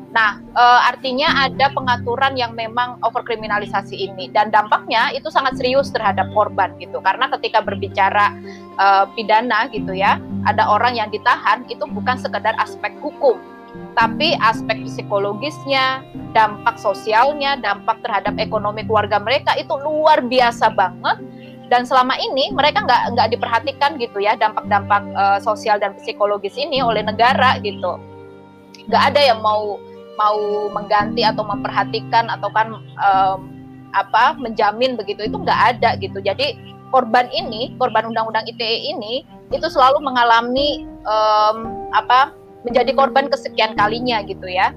[0.09, 6.25] Nah, e, artinya ada pengaturan yang memang overkriminalisasi ini dan dampaknya itu sangat serius terhadap
[6.33, 6.97] korban gitu.
[6.97, 8.33] Karena ketika berbicara
[8.73, 10.17] e, pidana gitu ya,
[10.49, 13.37] ada orang yang ditahan itu bukan sekedar aspek hukum,
[13.93, 16.01] tapi aspek psikologisnya,
[16.33, 21.21] dampak sosialnya, dampak terhadap ekonomi keluarga mereka itu luar biasa banget.
[21.69, 26.81] Dan selama ini mereka nggak nggak diperhatikan gitu ya dampak-dampak e, sosial dan psikologis ini
[26.81, 28.01] oleh negara gitu.
[28.89, 29.77] Nggak ada yang mau
[30.19, 33.39] mau mengganti atau memperhatikan atau kan um,
[33.95, 36.19] apa menjamin begitu itu nggak ada gitu.
[36.19, 36.59] Jadi
[36.91, 39.23] korban ini korban undang-undang ITE ini
[39.55, 42.35] itu selalu mengalami um, apa
[42.67, 44.75] menjadi korban kesekian kalinya gitu ya.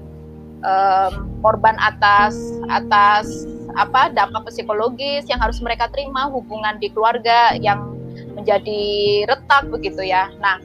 [0.63, 2.39] Um, korban atas
[2.71, 3.27] atas
[3.75, 7.91] apa dampak psikologis yang harus mereka terima hubungan di keluarga yang
[8.31, 8.81] menjadi
[9.27, 10.31] retak begitu ya.
[10.39, 10.61] Nah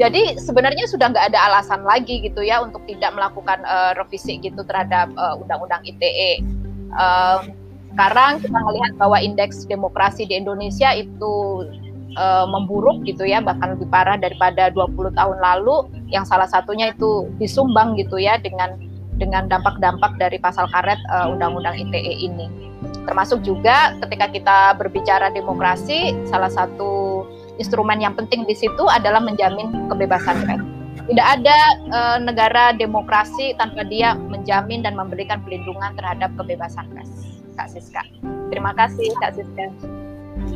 [0.00, 4.64] jadi sebenarnya sudah nggak ada alasan lagi gitu ya untuk tidak melakukan uh, revisi gitu
[4.64, 6.40] terhadap eh, undang-undang ITE.
[6.96, 7.44] Uh,
[7.92, 11.68] sekarang kita melihat bahwa indeks demokrasi di Indonesia itu
[12.16, 15.92] uh, memburuk gitu ya, bahkan lebih parah daripada 20 tahun lalu.
[16.08, 18.80] Yang salah satunya itu disumbang gitu ya dengan
[19.20, 20.96] dengan dampak-dampak dari pasal karet
[21.28, 22.48] undang undang-undang ITE ini.
[23.04, 29.90] Termasuk juga ketika kita berbicara demokrasi, salah satu instrumen yang penting di situ adalah menjamin
[29.90, 30.62] kebebasan pers.
[31.10, 31.58] Tidak ada
[31.90, 37.10] e, negara demokrasi tanpa dia menjamin dan memberikan perlindungan terhadap kebebasan pers.
[37.58, 38.02] Kak Siska.
[38.52, 39.74] Terima kasih Kak Siska.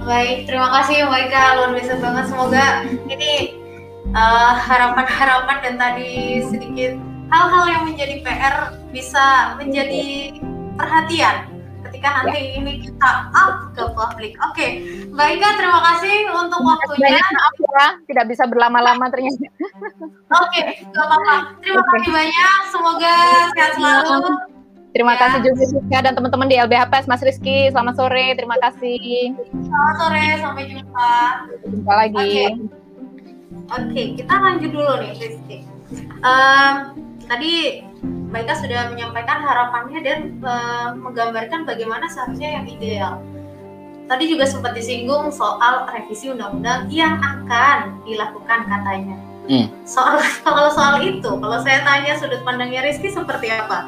[0.04, 1.44] Baik, terima kasih Mbak Ika.
[1.58, 2.24] Luar biasa banget.
[2.30, 2.66] Semoga
[3.10, 3.32] ini
[4.10, 6.96] eh, harapan-harapan uh, dan tadi sedikit
[7.30, 8.56] hal-hal yang menjadi PR
[8.94, 10.38] bisa menjadi
[10.78, 11.53] perhatian
[12.04, 12.52] ketika nanti ya.
[12.60, 14.32] ini kita up ke publik.
[14.44, 14.70] Oke, okay.
[15.08, 17.16] Mbak Ika terima kasih untuk waktunya.
[17.16, 19.40] Maaf ya, tidak bisa berlama-lama ternyata.
[19.40, 19.48] Oke,
[20.28, 21.36] okay, gak apa-apa.
[21.64, 21.92] Terima okay.
[21.96, 22.60] kasih banyak.
[22.68, 23.14] Semoga
[23.56, 24.20] sehat selalu.
[24.94, 25.20] Terima ya.
[25.26, 27.72] kasih juga Rizka dan teman-teman di LBHPS, Mas Rizky.
[27.72, 29.32] Selamat sore, terima kasih.
[29.64, 31.12] Selamat sore, sampai jumpa.
[31.72, 32.20] Jumpa lagi.
[32.20, 32.36] Oke,
[33.72, 33.80] okay.
[33.80, 35.56] okay, kita lanjut dulu nih, Rizky.
[36.20, 36.74] Um,
[37.26, 37.82] tadi
[38.34, 43.22] Mbak sudah menyampaikan harapannya dan uh, menggambarkan bagaimana seharusnya yang ideal.
[44.10, 49.16] Tadi juga sempat disinggung soal revisi undang-undang yang akan dilakukan katanya.
[49.46, 49.70] Hmm.
[49.86, 53.86] Soal kalau soal itu, kalau saya tanya sudut pandangnya Rizky seperti apa?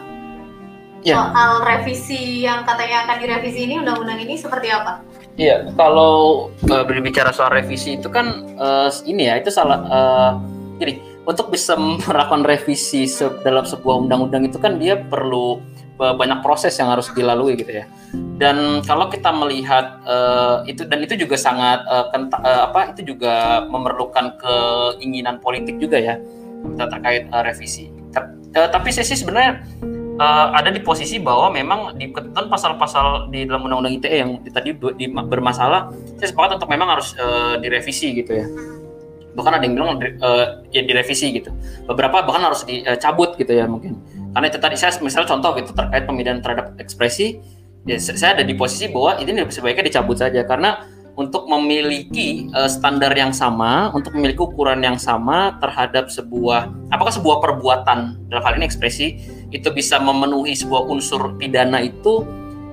[1.03, 1.27] Ya.
[1.27, 5.03] Soal revisi yang katanya akan direvisi ini undang-undang ini seperti apa?
[5.37, 9.85] Iya, kalau uh, berbicara soal revisi itu kan uh, ini ya itu salah.
[9.91, 10.33] Uh,
[10.81, 15.59] jadi untuk bisa melakukan revisi se dalam sebuah undang-undang itu kan dia perlu
[15.99, 17.85] uh, banyak proses yang harus dilalui gitu ya.
[18.39, 23.13] Dan kalau kita melihat uh, itu dan itu juga sangat uh, kenta, uh, apa itu
[23.17, 26.15] juga memerlukan keinginan politik juga ya
[26.79, 27.91] terkait uh, revisi.
[28.15, 28.23] Ter,
[28.55, 29.67] uh, tapi saya sih sebenarnya
[30.23, 34.79] uh, ada di posisi bahwa memang di ketentuan pasal-pasal di dalam undang-undang ITE yang tadi
[34.79, 35.91] di, bermasalah,
[36.23, 38.47] saya sepakat untuk memang harus uh, direvisi gitu ya
[39.37, 41.53] bahkan ada yang bilang uh, ya direvisi gitu.
[41.85, 44.01] Beberapa bahkan harus dicabut gitu ya mungkin.
[44.33, 47.41] Karena itu tadi saya misalnya contoh gitu terkait pemilihan terhadap ekspresi
[47.87, 50.43] ya saya ada di posisi bahwa ini sebaiknya dicabut saja.
[50.49, 50.83] Karena
[51.17, 57.41] untuk memiliki uh, standar yang sama, untuk memiliki ukuran yang sama terhadap sebuah apakah sebuah
[57.41, 59.07] perbuatan dalam hal ini ekspresi
[59.49, 62.25] itu bisa memenuhi sebuah unsur pidana itu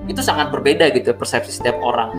[0.04, 2.12] itu sangat berbeda gitu persepsi setiap orang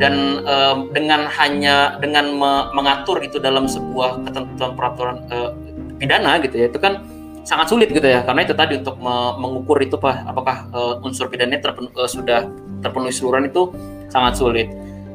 [0.00, 5.52] dan um, dengan hanya dengan me mengatur itu dalam sebuah ketentuan peraturan uh,
[6.00, 7.04] pidana gitu ya itu kan
[7.44, 11.28] sangat sulit gitu ya karena itu tadi untuk me mengukur itu pak apakah uh, unsur
[11.28, 12.48] pidananya terpenuh, uh, sudah
[12.80, 13.68] terpenuhi seluruhan itu
[14.08, 14.68] sangat sulit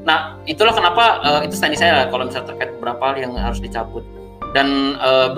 [0.06, 4.06] Nah, itulah kenapa uh, itu standing saya kalau misalnya terkait beberapa hal yang harus dicabut.
[4.54, 5.34] Dan uh,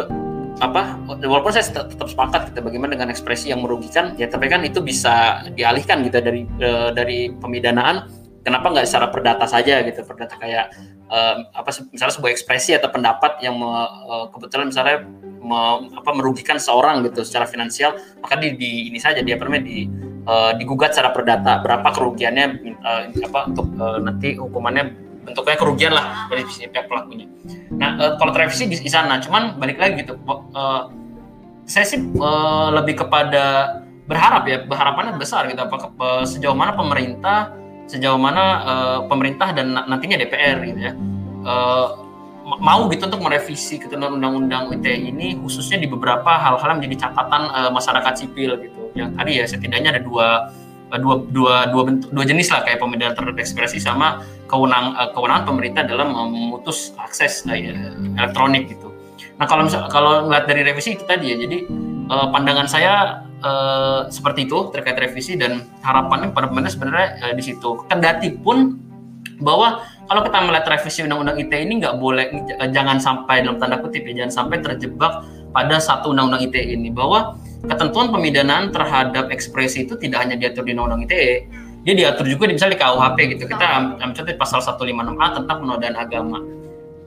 [0.60, 4.66] apa walaupun saya tetap, tetap sepakat gitu bagaimana dengan ekspresi yang merugikan ya tapi kan
[4.66, 8.10] itu bisa dialihkan gitu dari uh, dari pemidanaan
[8.48, 10.72] kenapa nggak secara perdata saja gitu perdata kayak
[11.12, 15.04] uh, apa misalnya sebuah ekspresi atau pendapat yang me, uh, kebetulan misalnya
[15.44, 19.84] me, apa merugikan seorang gitu secara finansial maka di, di ini saja dia pernah di
[20.24, 22.46] uh, digugat secara perdata berapa kerugiannya
[22.80, 27.28] uh, apa untuk uh, nanti hukumannya bentuknya kerugian lah dari pihak pelakunya.
[27.76, 30.16] Nah uh, kalau revisi di, sana, cuman balik lagi gitu,
[30.56, 30.88] uh,
[31.68, 33.76] saya sih uh, lebih kepada
[34.08, 37.52] berharap ya, berharapannya besar gitu, uh, sejauh mana pemerintah,
[37.88, 40.94] sejauh mana uh, pemerintah dan nantinya DPR gitu ya.
[41.48, 42.08] Uh,
[42.48, 47.52] mau gitu untuk merevisi ketentuan undang-undang ITE ini khususnya di beberapa hal-hal yang menjadi catatan
[47.52, 48.82] uh, masyarakat sipil gitu.
[48.96, 50.28] Yang tadi ya setidaknya ada dua
[50.88, 55.44] dua dua dua bentuk dua jenis lah kayak pembedahan terhadap ekspresi sama kewenang uh, kewenangan
[55.44, 57.56] pemerintah dalam memutus akses uh,
[58.16, 58.96] elektronik gitu.
[59.36, 61.68] Nah kalau misal kalau ngeliat dari revisi itu tadi ya jadi
[62.08, 67.44] uh, pandangan saya uh, seperti itu terkait revisi dan harapannya pada pemerintah sebenarnya uh, di
[67.44, 67.84] situ.
[67.90, 68.78] Kendati pun
[69.38, 72.26] bahwa kalau kita melihat revisi undang-undang ITE ini nggak boleh
[72.74, 75.22] jangan sampai dalam tanda kutip ya jangan sampai terjebak
[75.54, 76.90] pada satu undang-undang ITE ini.
[76.90, 82.52] Bahwa ketentuan pemidanaan terhadap ekspresi itu tidak hanya diatur di undang-undang ITE dia diatur juga
[82.52, 83.44] di misalnya di KUHP gitu.
[83.48, 86.44] Kita ambil contoh pasal 156A tentang penodaan agama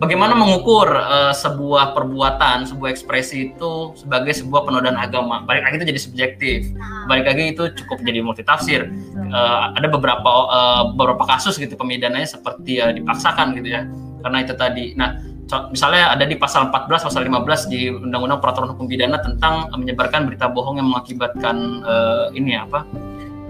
[0.00, 5.44] bagaimana mengukur uh, sebuah perbuatan, sebuah ekspresi itu sebagai sebuah penodaan agama.
[5.44, 6.58] Balik lagi itu jadi subjektif.
[7.06, 8.88] Balik lagi itu cukup jadi multitafsir.
[9.30, 13.84] Uh, ada beberapa uh, beberapa kasus gitu pemidananya seperti uh, dipaksakan gitu ya.
[14.24, 14.96] Karena itu tadi.
[14.96, 15.20] Nah,
[15.68, 20.48] misalnya ada di pasal 14 pasal 15 di Undang-Undang Peraturan Hukum Pidana tentang menyebarkan berita
[20.48, 22.88] bohong yang mengakibatkan uh, ini apa?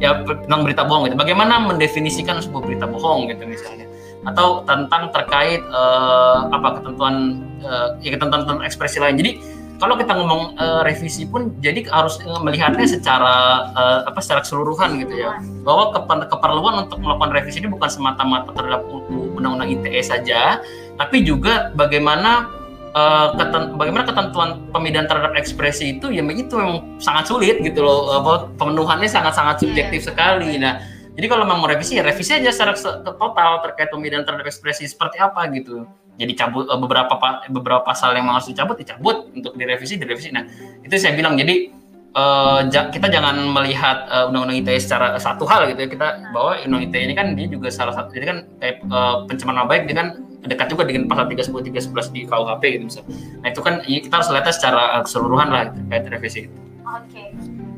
[0.02, 1.14] Ya tentang berita bohong gitu.
[1.14, 3.89] Bagaimana mendefinisikan sebuah berita bohong gitu misalnya
[4.20, 9.16] atau tentang terkait uh, apa ketentuan uh, ya ketentuan tentang ekspresi lain.
[9.16, 9.32] Jadi
[9.80, 15.24] kalau kita ngomong uh, revisi pun jadi harus melihatnya secara uh, apa secara keseluruhan gitu
[15.24, 15.40] ya.
[15.64, 15.96] Bahwa
[16.28, 20.60] keperluan untuk melakukan revisi ini bukan semata-mata terhadap undang-undang ITE saja,
[21.00, 22.52] tapi juga bagaimana
[22.92, 28.20] uh, keten, bagaimana ketentuan pemidanaan terhadap ekspresi itu ya itu yang sangat sulit gitu loh.
[28.20, 30.08] Uh, pemenuhannya sangat-sangat subjektif yeah.
[30.12, 30.50] sekali.
[30.60, 30.76] Nah,
[31.14, 35.18] jadi kalau memang mau revisi ya revisi aja secara total terkait pemilihan terhadap ekspresi seperti
[35.18, 35.86] apa gitu.
[36.20, 37.16] Jadi cabut uh, beberapa
[37.48, 40.30] beberapa pasal yang harus dicabut dicabut untuk direvisi direvisi.
[40.30, 40.46] Nah
[40.84, 41.72] itu saya bilang jadi
[42.14, 46.86] uh, kita jangan melihat uh, undang-undang ITE secara satu hal gitu ya kita bahwa undang
[46.86, 49.96] ITE ini kan dia juga salah satu jadi kan kayak uh, pencemaran nama baik dia
[49.98, 50.08] kan
[50.40, 53.12] dekat juga dengan pasal 310 311 di KUHP gitu misalnya.
[53.44, 56.56] Nah itu kan ya kita harus lihatnya secara keseluruhan lah terkait revisi itu.
[56.80, 57.22] Oke,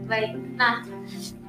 [0.07, 0.31] baik.
[0.55, 0.87] Nah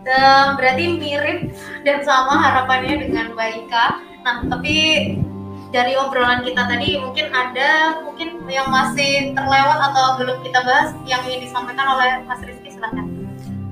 [0.08, 1.39] um, berarti mirip
[1.88, 3.99] dan sama harapannya dengan Baika.
[4.24, 4.76] Nah, tapi
[5.74, 11.26] dari obrolan kita tadi mungkin ada mungkin yang masih terlewat atau belum kita bahas yang
[11.26, 13.10] ingin disampaikan oleh Mas Rizky silahkan.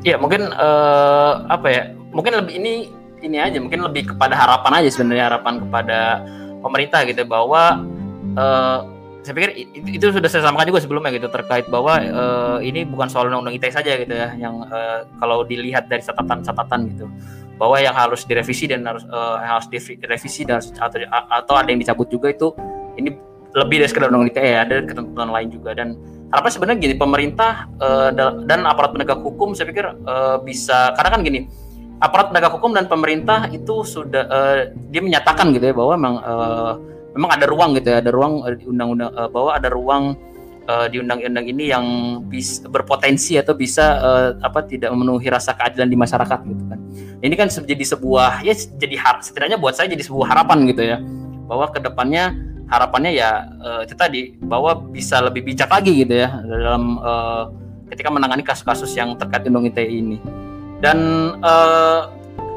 [0.02, 2.74] Iya mungkin uh, apa ya mungkin lebih ini
[3.22, 6.26] ini aja mungkin lebih kepada harapan aja sebenarnya harapan kepada
[6.66, 7.86] pemerintah gitu bahwa
[8.34, 8.82] uh,
[9.22, 9.52] saya pikir
[9.86, 13.70] itu, sudah saya sampaikan juga sebelumnya gitu terkait bahwa uh, ini bukan soal undang-undang ITE
[13.70, 17.06] saja gitu ya yang uh, kalau dilihat dari catatan-catatan gitu
[17.62, 20.98] bahwa yang harus direvisi dan harus uh, harus direvisi dan atau
[21.30, 22.50] atau ada yang dicabut juga itu
[22.98, 23.14] ini
[23.54, 25.78] lebih dari sekedar undang-undang ITE ada ketentuan lain juga.
[25.78, 26.00] Dan
[26.32, 28.10] harapan sebenarnya gini pemerintah uh,
[28.48, 31.40] dan aparat penegak hukum saya pikir uh, bisa karena kan gini
[32.02, 34.60] aparat penegak hukum dan pemerintah itu sudah uh,
[34.90, 36.74] dia menyatakan gitu ya bahwa memang uh,
[37.16, 40.16] memang ada ruang gitu ya, ada ruang uh, di undang-undang uh, bahwa ada ruang
[40.68, 41.86] uh, di undang-undang ini yang
[42.28, 46.80] bisa berpotensi atau bisa uh, apa tidak memenuhi rasa keadilan di masyarakat gitu kan.
[47.22, 50.98] Ini kan jadi sebuah ya jadi har setidaknya buat saya jadi sebuah harapan gitu ya
[51.46, 52.32] bahwa ke depannya
[52.72, 57.52] harapannya ya uh, itu tadi bahwa bisa lebih bijak lagi gitu ya dalam uh,
[57.92, 60.18] ketika menangani kasus-kasus yang terkait undang ITE ini
[60.80, 60.98] dan
[61.44, 62.08] uh,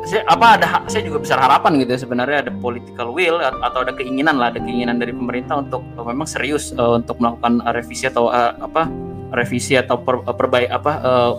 [0.04, 3.92] saya apa ada saya juga besar harapan gitu ya sebenarnya ada political will atau ada
[3.96, 8.04] keinginan lah ada keinginan dari pemerintah untuk uh, memang serius uh, untuk melakukan uh, revisi
[8.04, 8.86] atau uh, apa
[9.32, 11.32] revisi atau per, uh, perbaik apa uh,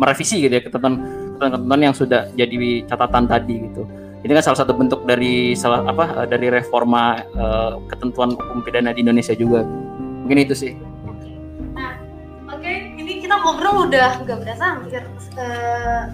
[0.00, 1.04] merevisi gitu ya ketentuan
[1.36, 3.84] ketentuan yang sudah jadi catatan tadi gitu
[4.22, 9.02] Ini kan salah satu bentuk dari salah apa dari reforma uh, ketentuan hukum pidana di
[9.02, 9.66] Indonesia juga.
[10.22, 10.78] Mungkin itu sih.
[11.74, 11.98] Nah,
[12.46, 12.70] oke,
[13.02, 15.02] ini kita ngobrol udah nggak berasa hampir
[15.34, 16.06] uh,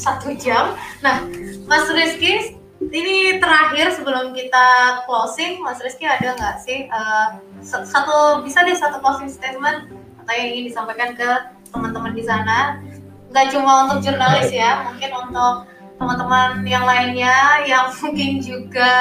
[0.00, 0.72] satu jam.
[1.04, 1.28] Nah,
[1.68, 8.64] Mas Rizky, ini terakhir sebelum kita closing, Mas Rizky ada nggak sih uh, satu bisa
[8.64, 9.92] deh satu closing statement
[10.24, 11.28] atau yang ingin disampaikan ke
[11.68, 12.80] teman-teman di sana?
[13.28, 15.68] Nggak cuma untuk jurnalis ya, mungkin untuk
[16.00, 18.92] teman-teman yang lainnya yang mungkin juga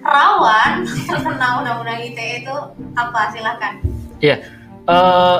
[0.00, 2.56] rawan terkena undang-undang ITE itu
[2.96, 3.76] apa silahkan
[4.24, 4.40] iya
[4.88, 4.88] yeah.
[4.88, 5.38] uh,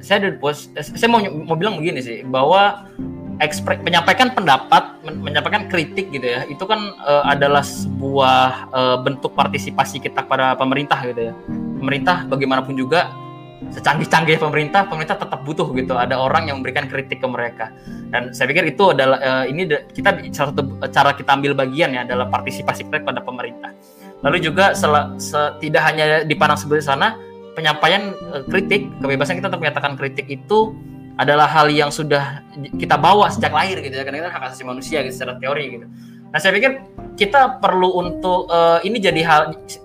[0.00, 2.88] saya dari pos saya mau mau bilang begini sih bahwa
[3.42, 9.34] ekspre, menyampaikan pendapat men, menyampaikan kritik gitu ya itu kan uh, adalah sebuah uh, bentuk
[9.34, 11.34] partisipasi kita pada pemerintah gitu ya
[11.80, 13.10] pemerintah bagaimanapun juga
[13.72, 15.96] secanggih-canggih pemerintah, pemerintah tetap butuh gitu.
[15.96, 17.72] Ada orang yang memberikan kritik ke mereka.
[18.10, 19.64] Dan saya pikir itu adalah uh, ini
[19.94, 23.72] kita salah satu cara kita ambil bagian ya adalah partisipasi kita pada pemerintah.
[24.24, 27.08] Lalu juga sel, se, tidak hanya dipandang sebelah sana,
[27.56, 30.74] penyampaian uh, kritik, kebebasan kita untuk menyatakan kritik itu
[31.14, 32.42] adalah hal yang sudah
[32.74, 34.02] kita bawa sejak lahir gitu ya.
[34.02, 35.86] Karena kita hak asasi manusia gitu secara teori gitu.
[36.34, 36.82] Nah saya pikir
[37.14, 39.42] kita perlu untuk uh, ini jadi hal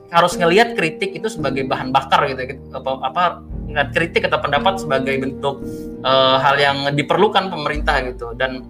[0.10, 3.24] harus ngelihat kritik itu sebagai bahan bakar gitu, gitu apa, apa
[3.70, 5.62] ngelihat kritik atau pendapat sebagai bentuk
[6.02, 8.34] uh, hal yang diperlukan pemerintah gitu.
[8.34, 8.66] Dan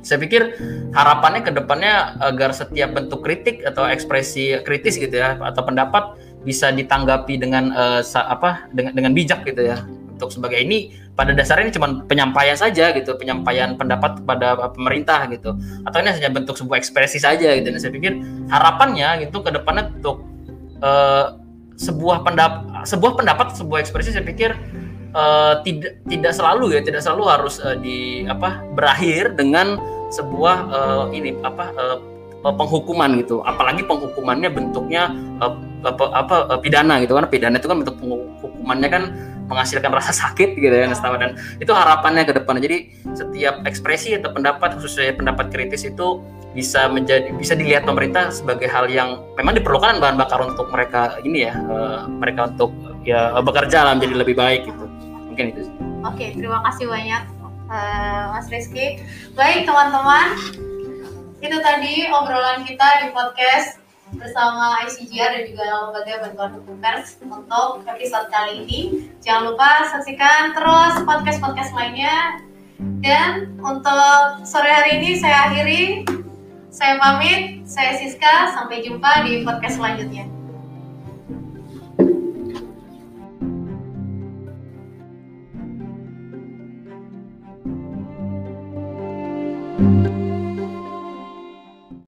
[0.00, 0.56] saya pikir
[0.96, 6.72] harapannya ke depannya agar setiap bentuk kritik atau ekspresi kritis gitu ya atau pendapat bisa
[6.72, 9.84] ditanggapi dengan uh, apa dengan dengan bijak gitu ya
[10.20, 15.56] untuk sebagai ini pada dasarnya ini cuma penyampaian saja gitu penyampaian pendapat kepada pemerintah gitu.
[15.88, 17.72] Atau ini hanya bentuk sebuah ekspresi saja gitu.
[17.72, 18.20] Dan saya pikir
[18.52, 20.28] harapannya gitu ke depannya untuk
[20.84, 21.40] uh,
[21.80, 24.52] sebuah pendapat sebuah pendapat sebuah ekspresi saya pikir
[25.16, 29.80] uh, tidak tidak selalu ya tidak selalu harus uh, di apa berakhir dengan
[30.12, 31.98] sebuah uh, ini apa uh,
[32.44, 33.44] penghukuman gitu.
[33.44, 35.52] Apalagi penghukumannya bentuknya uh,
[35.84, 37.16] apa, apa pidana gitu.
[37.16, 39.02] Kan pidana itu kan bentuk penghukumannya kan
[39.50, 42.62] menghasilkan rasa sakit gitu ya dan itu harapannya ke depan.
[42.62, 46.22] Jadi setiap ekspresi atau pendapat khususnya pendapat kritis itu
[46.54, 51.46] bisa menjadi bisa dilihat pemerintah sebagai hal yang memang diperlukan bahan bakar untuk mereka ini
[51.46, 52.74] ya uh, mereka untuk
[53.06, 54.84] ya bekerja lah menjadi lebih baik gitu.
[55.30, 55.62] Mungkin itu
[56.06, 57.22] oke okay, terima kasih banyak
[57.70, 59.02] uh, Mas Rizky.
[59.38, 60.38] Baik teman-teman
[61.40, 63.79] itu tadi obrolan kita di podcast
[64.14, 68.80] bersama ICGR dan juga lembaga bantuan hukum pers untuk episode kali ini.
[69.22, 72.42] Jangan lupa saksikan terus podcast-podcast lainnya.
[73.04, 76.08] Dan untuk sore hari ini saya akhiri.
[76.70, 80.39] Saya pamit, saya Siska, sampai jumpa di podcast selanjutnya.